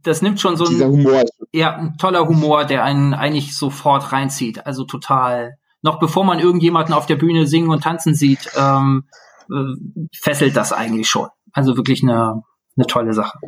[0.02, 1.24] das, nimmt schon so ein, Humor.
[1.52, 4.66] ja, ein toller Humor, der einen eigentlich sofort reinzieht.
[4.66, 5.56] Also total.
[5.82, 9.04] Noch bevor man irgendjemanden auf der Bühne singen und tanzen sieht, ähm,
[9.50, 11.28] äh, fesselt das eigentlich schon.
[11.52, 12.42] Also wirklich eine,
[12.76, 13.38] eine tolle Sache.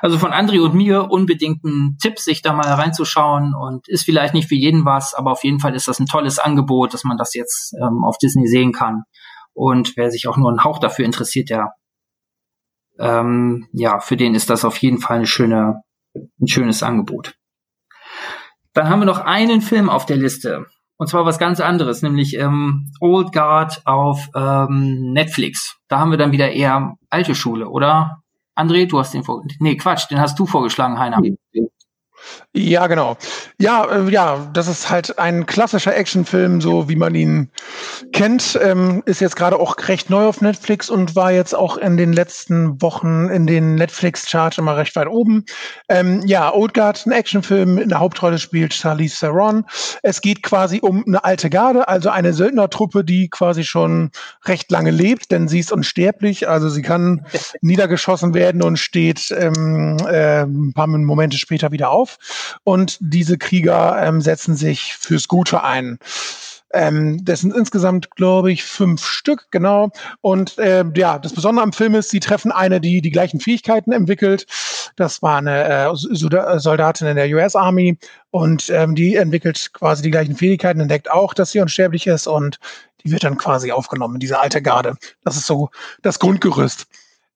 [0.00, 4.32] Also von André und mir unbedingt ein Tipp, sich da mal reinzuschauen und ist vielleicht
[4.32, 7.16] nicht für jeden was, aber auf jeden Fall ist das ein tolles Angebot, dass man
[7.16, 9.02] das jetzt ähm, auf Disney sehen kann.
[9.54, 11.72] Und wer sich auch nur einen Hauch dafür interessiert, der
[12.98, 15.82] ähm, ja, für den ist das auf jeden Fall eine schöne,
[16.14, 17.34] ein schönes Angebot.
[18.72, 20.66] Dann haben wir noch einen Film auf der Liste.
[20.98, 25.76] Und zwar was ganz anderes, nämlich ähm, Old Guard auf ähm, Netflix.
[25.88, 28.22] Da haben wir dann wieder eher alte Schule, oder?
[28.54, 29.62] André, du hast den vorgeschlagen.
[29.62, 31.20] Nee, Quatsch, den hast du vorgeschlagen, Heiner.
[31.20, 31.36] Den,
[32.52, 33.18] ja, genau.
[33.58, 37.50] Ja, äh, ja, das ist halt ein klassischer Actionfilm, so wie man ihn
[38.14, 38.58] kennt.
[38.62, 42.14] Ähm, ist jetzt gerade auch recht neu auf Netflix und war jetzt auch in den
[42.14, 45.44] letzten Wochen in den Netflix-Charts immer recht weit oben.
[45.90, 47.76] Ähm, ja, Old Guard, ein Actionfilm.
[47.76, 49.66] In der Hauptrolle spielt Charlize Theron.
[50.02, 54.10] Es geht quasi um eine alte Garde, also eine Söldnertruppe, die quasi schon
[54.46, 56.48] recht lange lebt, denn sie ist unsterblich.
[56.48, 57.26] Also sie kann
[57.60, 62.15] niedergeschossen werden und steht ähm, äh, ein paar Momente später wieder auf
[62.64, 65.98] und diese Krieger ähm, setzen sich fürs Gute ein.
[66.72, 69.90] Ähm, das sind insgesamt, glaube ich, fünf Stück, genau.
[70.20, 73.92] Und äh, ja, das Besondere am Film ist, sie treffen eine, die die gleichen Fähigkeiten
[73.92, 74.46] entwickelt.
[74.96, 77.98] Das war eine äh, Soldatin in der US Army
[78.30, 82.58] und ähm, die entwickelt quasi die gleichen Fähigkeiten, entdeckt auch, dass sie unsterblich ist und
[83.04, 84.96] die wird dann quasi aufgenommen, diese alte Garde.
[85.24, 85.70] Das ist so
[86.02, 86.86] das Grundgerüst.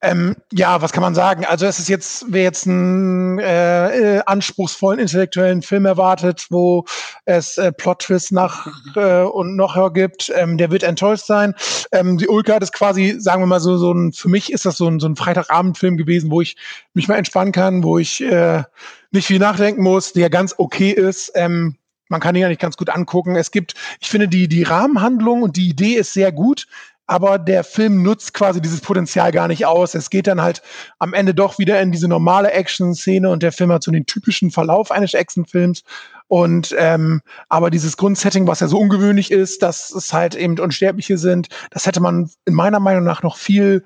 [0.02, 1.44] Ähm, ja, was kann man sagen?
[1.44, 6.86] Also es ist jetzt, wer jetzt einen äh, äh, anspruchsvollen intellektuellen Film erwartet, wo
[7.26, 11.54] es äh, Plot-Twists nach äh, und noch gibt, ähm, der wird enttäuscht sein.
[11.92, 14.78] Ähm, die Ulka ist quasi, sagen wir mal so, so ein, für mich ist das
[14.78, 16.56] so ein, so ein Freitagabendfilm gewesen, wo ich
[16.94, 18.62] mich mal entspannen kann, wo ich äh,
[19.10, 21.30] nicht viel nachdenken muss, der ganz okay ist.
[21.34, 21.76] Ähm,
[22.08, 23.36] man kann ihn ja nicht ganz gut angucken.
[23.36, 26.66] Es gibt, ich finde, die, die Rahmenhandlung und die Idee ist sehr gut
[27.10, 29.96] aber der Film nutzt quasi dieses Potenzial gar nicht aus.
[29.96, 30.62] Es geht dann halt
[31.00, 34.52] am Ende doch wieder in diese normale Action-Szene und der Film hat so den typischen
[34.52, 35.82] Verlauf eines Action-Films
[36.30, 41.18] und ähm, aber dieses Grundsetting, was ja so ungewöhnlich ist, dass es halt eben Unsterbliche
[41.18, 43.84] sind, das hätte man in meiner Meinung nach noch viel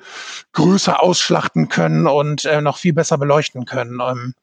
[0.53, 3.99] größer ausschlachten können und äh, noch viel besser beleuchten können.
[4.07, 4.35] Ähm,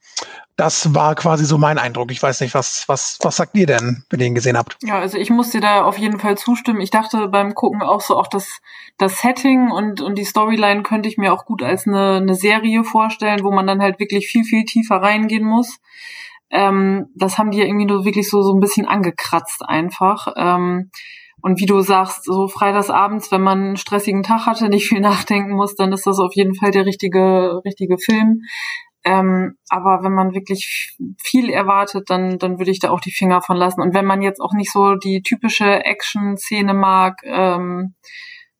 [0.55, 2.11] das war quasi so mein Eindruck.
[2.11, 4.77] Ich weiß nicht, was, was, was sagt ihr denn, wenn ihr ihn gesehen habt?
[4.81, 6.81] Ja, also ich muss dir da auf jeden Fall zustimmen.
[6.81, 8.61] Ich dachte beim Gucken auch so, auch das,
[8.97, 12.83] das Setting und, und die Storyline könnte ich mir auch gut als eine, eine Serie
[12.83, 15.77] vorstellen, wo man dann halt wirklich viel, viel tiefer reingehen muss.
[16.51, 20.27] Ähm, das haben die ja irgendwie nur wirklich so, so ein bisschen angekratzt einfach.
[20.35, 20.91] Ähm,
[21.41, 25.53] und wie du sagst, so freitagsabends, wenn man einen stressigen Tag hatte, nicht viel nachdenken
[25.53, 28.41] muss, dann ist das auf jeden Fall der richtige, richtige Film.
[29.03, 33.41] Ähm, aber wenn man wirklich viel erwartet, dann, dann würde ich da auch die Finger
[33.41, 33.81] von lassen.
[33.81, 37.95] Und wenn man jetzt auch nicht so die typische Action-Szene mag, ähm,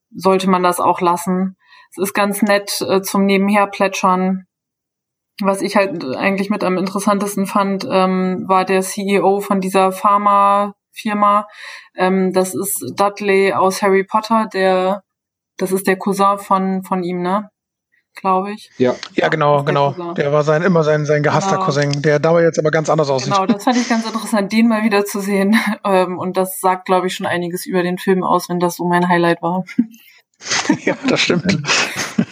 [0.10, 1.58] sollte man das auch lassen.
[1.92, 4.48] Es ist ganz nett äh, zum Nebenher plätschern
[5.40, 11.48] was ich halt eigentlich mit am interessantesten fand, ähm, war der CEO von dieser Pharma-Firma.
[11.96, 15.04] Ähm, das ist Dudley aus Harry Potter, der,
[15.58, 17.50] das ist der Cousin von, von ihm, ne?
[18.14, 18.70] Glaube ich.
[18.78, 19.94] Ja, ja genau, genau.
[19.94, 21.66] Der, der war sein, immer sein, sein gehasster genau.
[21.66, 23.34] Cousin, der dabei jetzt aber ganz anders aussieht.
[23.34, 25.58] Genau, das fand ich ganz interessant, den mal wieder zu sehen.
[25.84, 28.86] Ähm, und das sagt, glaube ich, schon einiges über den Film aus, wenn das so
[28.86, 29.64] mein Highlight war.
[30.86, 31.58] ja, das stimmt.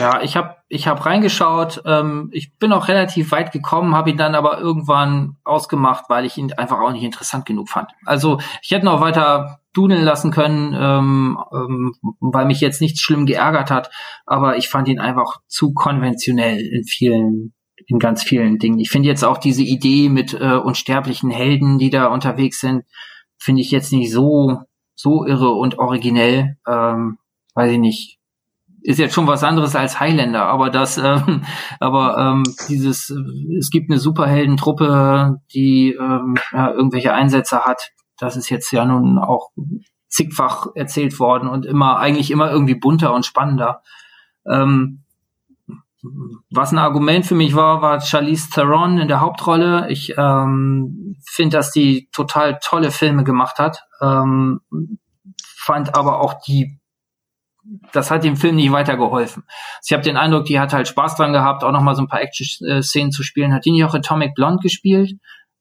[0.00, 1.82] Ja, ich habe ich hab reingeschaut.
[1.84, 6.36] Ähm, ich bin auch relativ weit gekommen, habe ihn dann aber irgendwann ausgemacht, weil ich
[6.38, 7.90] ihn einfach auch nicht interessant genug fand.
[8.04, 13.26] Also ich hätte noch weiter dudeln lassen können, ähm, ähm, weil mich jetzt nichts schlimm
[13.26, 13.90] geärgert hat,
[14.26, 17.54] aber ich fand ihn einfach zu konventionell in vielen
[17.86, 18.78] in ganz vielen Dingen.
[18.78, 22.84] Ich finde jetzt auch diese Idee mit äh, unsterblichen Helden, die da unterwegs sind,
[23.38, 24.58] finde ich jetzt nicht so
[24.94, 26.56] so irre und originell.
[26.68, 27.18] Ähm,
[27.54, 28.19] weiß ich nicht
[28.82, 31.42] ist jetzt schon was anderes als Highlander, aber das, ähm,
[31.80, 33.10] aber ähm, dieses,
[33.58, 37.90] es gibt eine Superheldentruppe, die ähm, ja, irgendwelche Einsätze hat.
[38.18, 39.50] Das ist jetzt ja nun auch
[40.08, 43.82] zigfach erzählt worden und immer eigentlich immer irgendwie bunter und spannender.
[44.46, 45.04] Ähm,
[46.50, 49.90] was ein Argument für mich war, war Charlize Theron in der Hauptrolle.
[49.90, 53.84] Ich ähm, finde, dass die total tolle Filme gemacht hat.
[54.00, 54.60] Ähm,
[55.58, 56.79] fand aber auch die
[57.92, 59.44] das hat dem Film nicht weitergeholfen.
[59.46, 62.08] Also ich habe den Eindruck, die hat halt Spaß dran gehabt, auch nochmal so ein
[62.08, 63.52] paar Action-Szenen zu spielen.
[63.52, 65.12] Hat die nicht auch Atomic Blonde gespielt?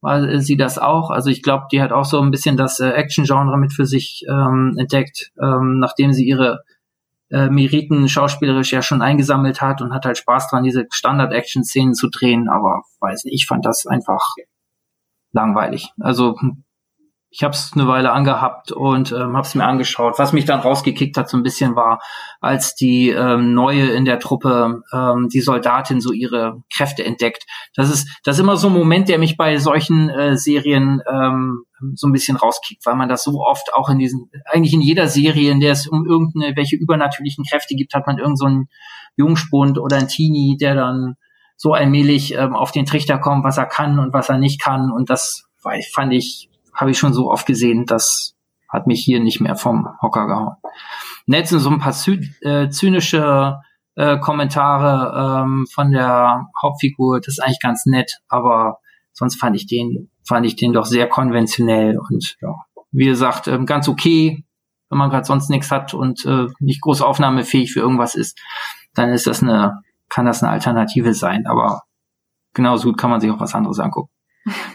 [0.01, 1.09] War sie das auch?
[1.09, 4.23] Also ich glaube, die hat auch so ein bisschen das äh, Action-Genre mit für sich
[4.29, 6.59] ähm, entdeckt, ähm, nachdem sie ihre
[7.31, 12.09] äh, Meriten schauspielerisch ja schon eingesammelt hat und hat halt Spaß dran, diese Standard-Action-Szenen zu
[12.09, 12.47] drehen.
[12.49, 14.23] Aber weiß nicht, ich fand das einfach
[15.33, 15.89] langweilig.
[15.99, 16.35] Also
[17.32, 20.17] ich habe es eine Weile angehabt und ähm, habe es mir angeschaut.
[20.17, 22.01] Was mich dann rausgekickt hat so ein bisschen war,
[22.41, 27.45] als die ähm, neue in der Truppe, ähm, die Soldatin so ihre Kräfte entdeckt.
[27.75, 31.65] Das ist das ist immer so ein Moment, der mich bei solchen äh, Serien ähm,
[31.93, 35.07] so ein bisschen rauskickt, weil man das so oft auch in diesen, eigentlich in jeder
[35.07, 38.69] Serie, in der es um irgendwelche übernatürlichen Kräfte gibt, hat man irgend so einen
[39.17, 41.15] Jungspund oder einen Teenie, der dann
[41.57, 44.91] so allmählich ähm, auf den Trichter kommt, was er kann und was er nicht kann.
[44.91, 45.45] Und das
[45.93, 46.48] fand ich
[46.80, 48.36] habe ich schon so oft gesehen, das
[48.69, 50.55] hat mich hier nicht mehr vom Hocker gehauen.
[51.25, 51.95] Nett sind so ein paar
[52.41, 53.59] äh, zynische
[53.95, 58.80] äh, Kommentare ähm, von der Hauptfigur, das ist eigentlich ganz nett, aber
[59.11, 62.55] sonst fand ich den, fand ich den doch sehr konventionell und ja,
[62.91, 64.45] wie gesagt, ähm, ganz okay,
[64.89, 68.39] wenn man gerade sonst nichts hat und äh, nicht groß aufnahmefähig für irgendwas ist,
[68.93, 71.84] dann ist das eine, kann das eine Alternative sein, aber
[72.53, 74.11] genauso gut kann man sich auch was anderes angucken.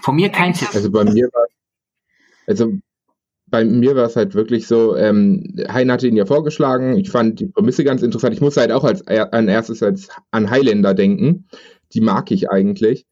[0.02, 0.68] Von mir kein Tipp.
[0.72, 1.46] Also bei mir war
[2.47, 2.72] also
[3.47, 6.97] bei mir war es halt wirklich so, ähm, Hein hatte ihn ja vorgeschlagen.
[6.97, 8.34] Ich fand die Prämisse ganz interessant.
[8.34, 11.47] Ich musste halt auch als an erstes als an Highlander denken.
[11.92, 13.07] Die mag ich eigentlich.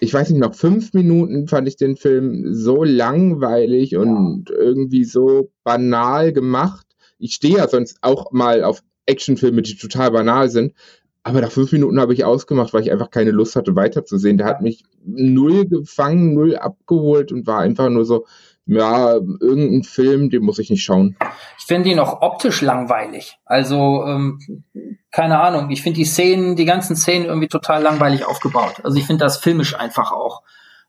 [0.00, 4.56] Ich weiß nicht, nach fünf Minuten fand ich den Film so langweilig und ja.
[4.56, 6.86] irgendwie so banal gemacht.
[7.18, 10.74] Ich stehe ja sonst auch mal auf Actionfilme, die total banal sind.
[11.22, 14.38] Aber nach fünf Minuten habe ich ausgemacht, weil ich einfach keine Lust hatte, weiterzusehen.
[14.38, 18.24] Der hat mich null gefangen, null abgeholt und war einfach nur so,
[18.70, 21.16] ja, irgendein Film, den muss ich nicht schauen.
[21.58, 23.36] Ich finde ihn auch optisch langweilig.
[23.44, 24.38] Also, ähm,
[25.10, 28.76] keine Ahnung, ich finde die Szenen, die ganzen Szenen irgendwie total langweilig aufgebaut.
[28.84, 30.42] Also ich finde das filmisch einfach auch.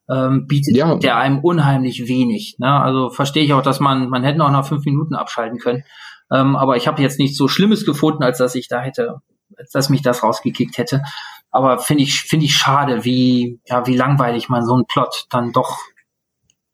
[0.07, 0.95] Ähm, bietet ja.
[0.95, 2.57] der einem unheimlich wenig.
[2.59, 2.71] Ne?
[2.71, 5.83] Also verstehe ich auch, dass man, man hätte noch nach fünf Minuten abschalten können.
[6.31, 9.21] Ähm, aber ich habe jetzt nichts so Schlimmes gefunden, als dass ich da hätte,
[9.57, 11.01] als dass mich das rausgekickt hätte.
[11.49, 15.51] Aber finde ich, finde ich schade, wie, ja, wie langweilig man so einen Plot dann
[15.51, 15.79] doch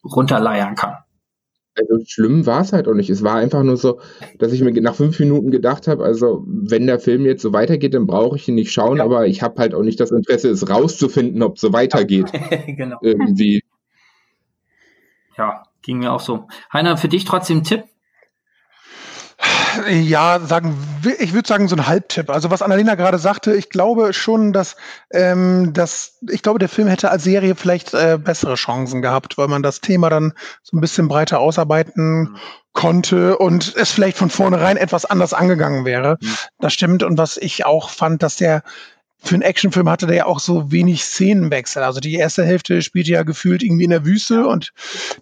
[0.03, 0.95] runterleiern kann.
[1.77, 3.09] Also schlimm war es halt auch nicht.
[3.09, 3.99] Es war einfach nur so,
[4.39, 7.93] dass ich mir nach fünf Minuten gedacht habe, also wenn der Film jetzt so weitergeht,
[7.93, 9.03] dann brauche ich ihn nicht schauen, ja.
[9.03, 12.31] aber ich habe halt auch nicht das Interesse, es rauszufinden, ob es so weitergeht.
[12.67, 12.97] genau.
[13.01, 13.61] Irgendwie.
[15.37, 16.47] Ja, ging mir auch so.
[16.73, 17.83] Heiner, für dich trotzdem ein Tipp?
[19.89, 20.78] Ja, sagen,
[21.19, 22.30] ich würde sagen, so ein Halbtipp.
[22.30, 24.75] Also was Annalena gerade sagte, ich glaube schon, dass,
[25.11, 29.47] ähm, dass ich glaube, der Film hätte als Serie vielleicht äh, bessere Chancen gehabt, weil
[29.47, 32.38] man das Thema dann so ein bisschen breiter ausarbeiten mhm.
[32.73, 36.17] konnte und es vielleicht von vornherein etwas anders angegangen wäre.
[36.21, 36.36] Mhm.
[36.59, 37.03] Das stimmt.
[37.03, 38.63] Und was ich auch fand, dass der
[39.20, 41.84] für einen Actionfilm hatte der ja auch so wenig Szenenwechsel.
[41.84, 44.74] Also die erste Hälfte spielte ja gefühlt irgendwie in der Wüste und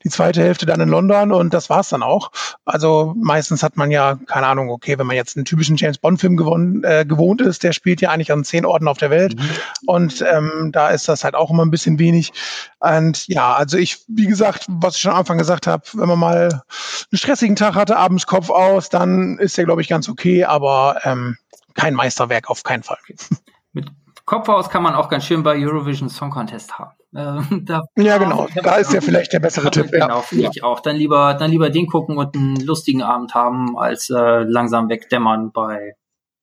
[0.04, 2.32] die zweite Hälfte dann in London und das war's dann auch.
[2.66, 6.36] Also meistens hat man ja, keine Ahnung, okay, wenn man jetzt einen typischen James Bond-Film
[6.36, 9.50] gewohnt, äh, gewohnt ist, der spielt ja eigentlich an zehn Orten auf der Welt mhm.
[9.86, 12.34] und ähm, da ist das halt auch immer ein bisschen wenig.
[12.80, 16.20] Und ja, also ich, wie gesagt, was ich schon am Anfang gesagt habe, wenn man
[16.20, 20.44] mal einen stressigen Tag hatte, abends Kopf aus, dann ist der, glaube ich, ganz okay,
[20.44, 21.38] aber ähm,
[21.74, 22.98] kein Meisterwerk auf keinen Fall.
[23.76, 23.92] mit
[24.26, 26.96] Kopf aus kann man auch ganz schön bei Eurovision Song Contest haben.
[27.16, 28.48] Ähm, da ja, genau.
[28.56, 29.92] Da ist ja vielleicht der bessere Tipp.
[29.92, 30.22] Genau, ja.
[30.22, 30.80] finde ich auch.
[30.80, 35.52] Dann lieber, dann lieber den gucken und einen lustigen Abend haben, als äh, langsam wegdämmern
[35.52, 35.96] bei.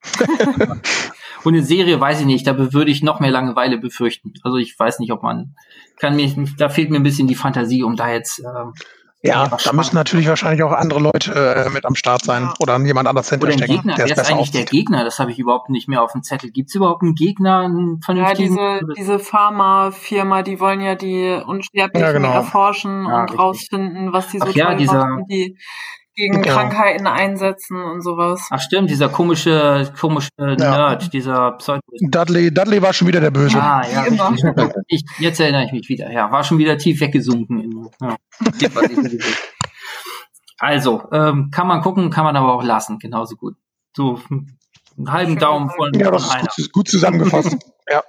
[1.44, 4.32] und eine Serie weiß ich nicht, da würde ich noch mehr Langeweile befürchten.
[4.42, 5.54] Also ich weiß nicht, ob man
[5.98, 8.64] kann mir, da fehlt mir ein bisschen die Fantasie, um da jetzt äh,
[9.24, 13.06] ja, da müssen natürlich wahrscheinlich auch andere Leute äh, mit am Start sein oder jemand
[13.06, 13.64] anders hinterstecken.
[13.64, 14.54] Oder ein Gegner, wer ist eigentlich aussieht.
[14.54, 15.04] der Gegner?
[15.04, 16.50] Das habe ich überhaupt nicht mehr auf dem Zettel.
[16.50, 17.60] Gibt es überhaupt einen Gegner?
[17.60, 22.32] Einen ja, diese, diese Pharma-Firma, die wollen ja die Unsterblichen ja, genau.
[22.32, 23.38] erforschen ja, und richtig.
[23.38, 25.56] rausfinden, was die so Ach, ja, dieser, machen, die
[26.14, 26.52] gegen ja.
[26.52, 28.46] Krankheiten einsetzen und sowas.
[28.50, 30.54] Ach stimmt, dieser komische, komische ja.
[30.56, 31.80] Nerd, dieser Pseudo.
[32.00, 33.60] Dudley, Dudley war schon wieder der Böse.
[33.60, 34.06] Ah, ja,
[34.88, 36.10] ich, jetzt erinnere ich mich wieder.
[36.10, 37.60] Ja, war schon wieder tief weggesunken.
[37.60, 37.88] In,
[38.58, 38.68] ja.
[40.58, 43.54] also, ähm, kann man gucken, kann man aber auch lassen, genauso gut.
[43.96, 44.20] So
[44.96, 47.56] einen halben Daumen von, ja, das ist gut, gut zusammengefasst.
[47.90, 48.02] ja.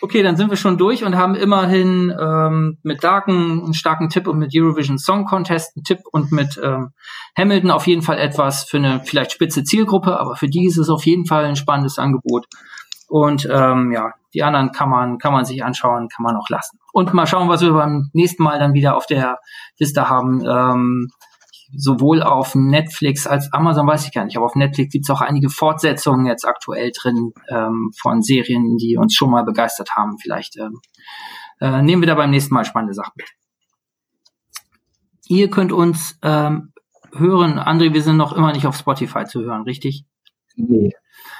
[0.00, 4.26] Okay, dann sind wir schon durch und haben immerhin ähm, mit Darken einen starken Tipp
[4.26, 6.92] und mit Eurovision Song Contest einen Tipp und mit ähm,
[7.36, 10.88] Hamilton auf jeden Fall etwas für eine vielleicht spitze Zielgruppe, aber für die ist es
[10.88, 12.46] auf jeden Fall ein spannendes Angebot.
[13.08, 16.78] Und ähm, ja, die anderen kann man, kann man sich anschauen, kann man auch lassen.
[16.92, 19.38] Und mal schauen, was wir beim nächsten Mal dann wieder auf der
[19.78, 20.42] Liste haben.
[20.44, 21.08] Ähm,
[21.72, 25.20] sowohl auf Netflix als Amazon weiß ich gar nicht, aber auf Netflix gibt es auch
[25.20, 30.18] einige Fortsetzungen jetzt aktuell drin ähm, von Serien, die uns schon mal begeistert haben.
[30.18, 30.80] Vielleicht ähm,
[31.60, 33.28] äh, nehmen wir da beim nächsten Mal spannende Sachen mit.
[35.26, 36.72] Ihr könnt uns ähm,
[37.12, 40.04] hören, André, wir sind noch immer nicht auf Spotify zu hören, richtig?
[40.56, 40.90] Nee.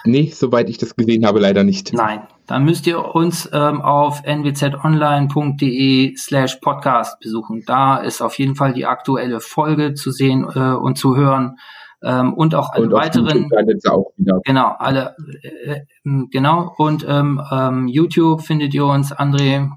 [0.07, 1.95] Nee, soweit ich das gesehen habe, leider nicht.
[1.95, 7.63] Nein, dann müsst ihr uns ähm, auf nwzonline.de slash podcast besuchen.
[7.67, 11.57] Da ist auf jeden Fall die aktuelle Folge zu sehen äh, und zu hören.
[12.03, 13.49] Ähm, und auch alle und weiteren.
[13.89, 14.13] Auch
[14.45, 15.81] genau, alle, äh, äh,
[16.31, 16.75] genau.
[16.77, 19.71] Und ähm, ähm, YouTube findet ihr uns, André.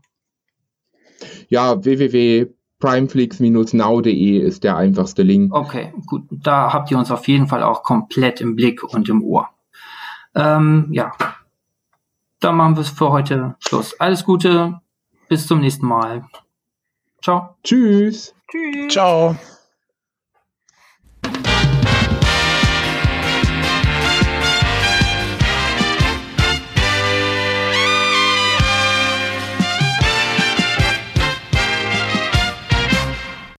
[1.47, 5.55] Ja, www.primeflix-now.de ist der einfachste Link.
[5.55, 6.23] Okay, gut.
[6.29, 9.47] Da habt ihr uns auf jeden Fall auch komplett im Blick und im Ohr.
[10.37, 11.11] Ähm, ja,
[12.39, 13.99] dann machen wir es für heute Schluss.
[13.99, 14.79] Alles Gute,
[15.27, 16.25] bis zum nächsten Mal.
[17.23, 17.55] Ciao.
[17.63, 18.35] Tschüss.
[18.51, 18.93] Tschüss.
[18.93, 19.35] Ciao.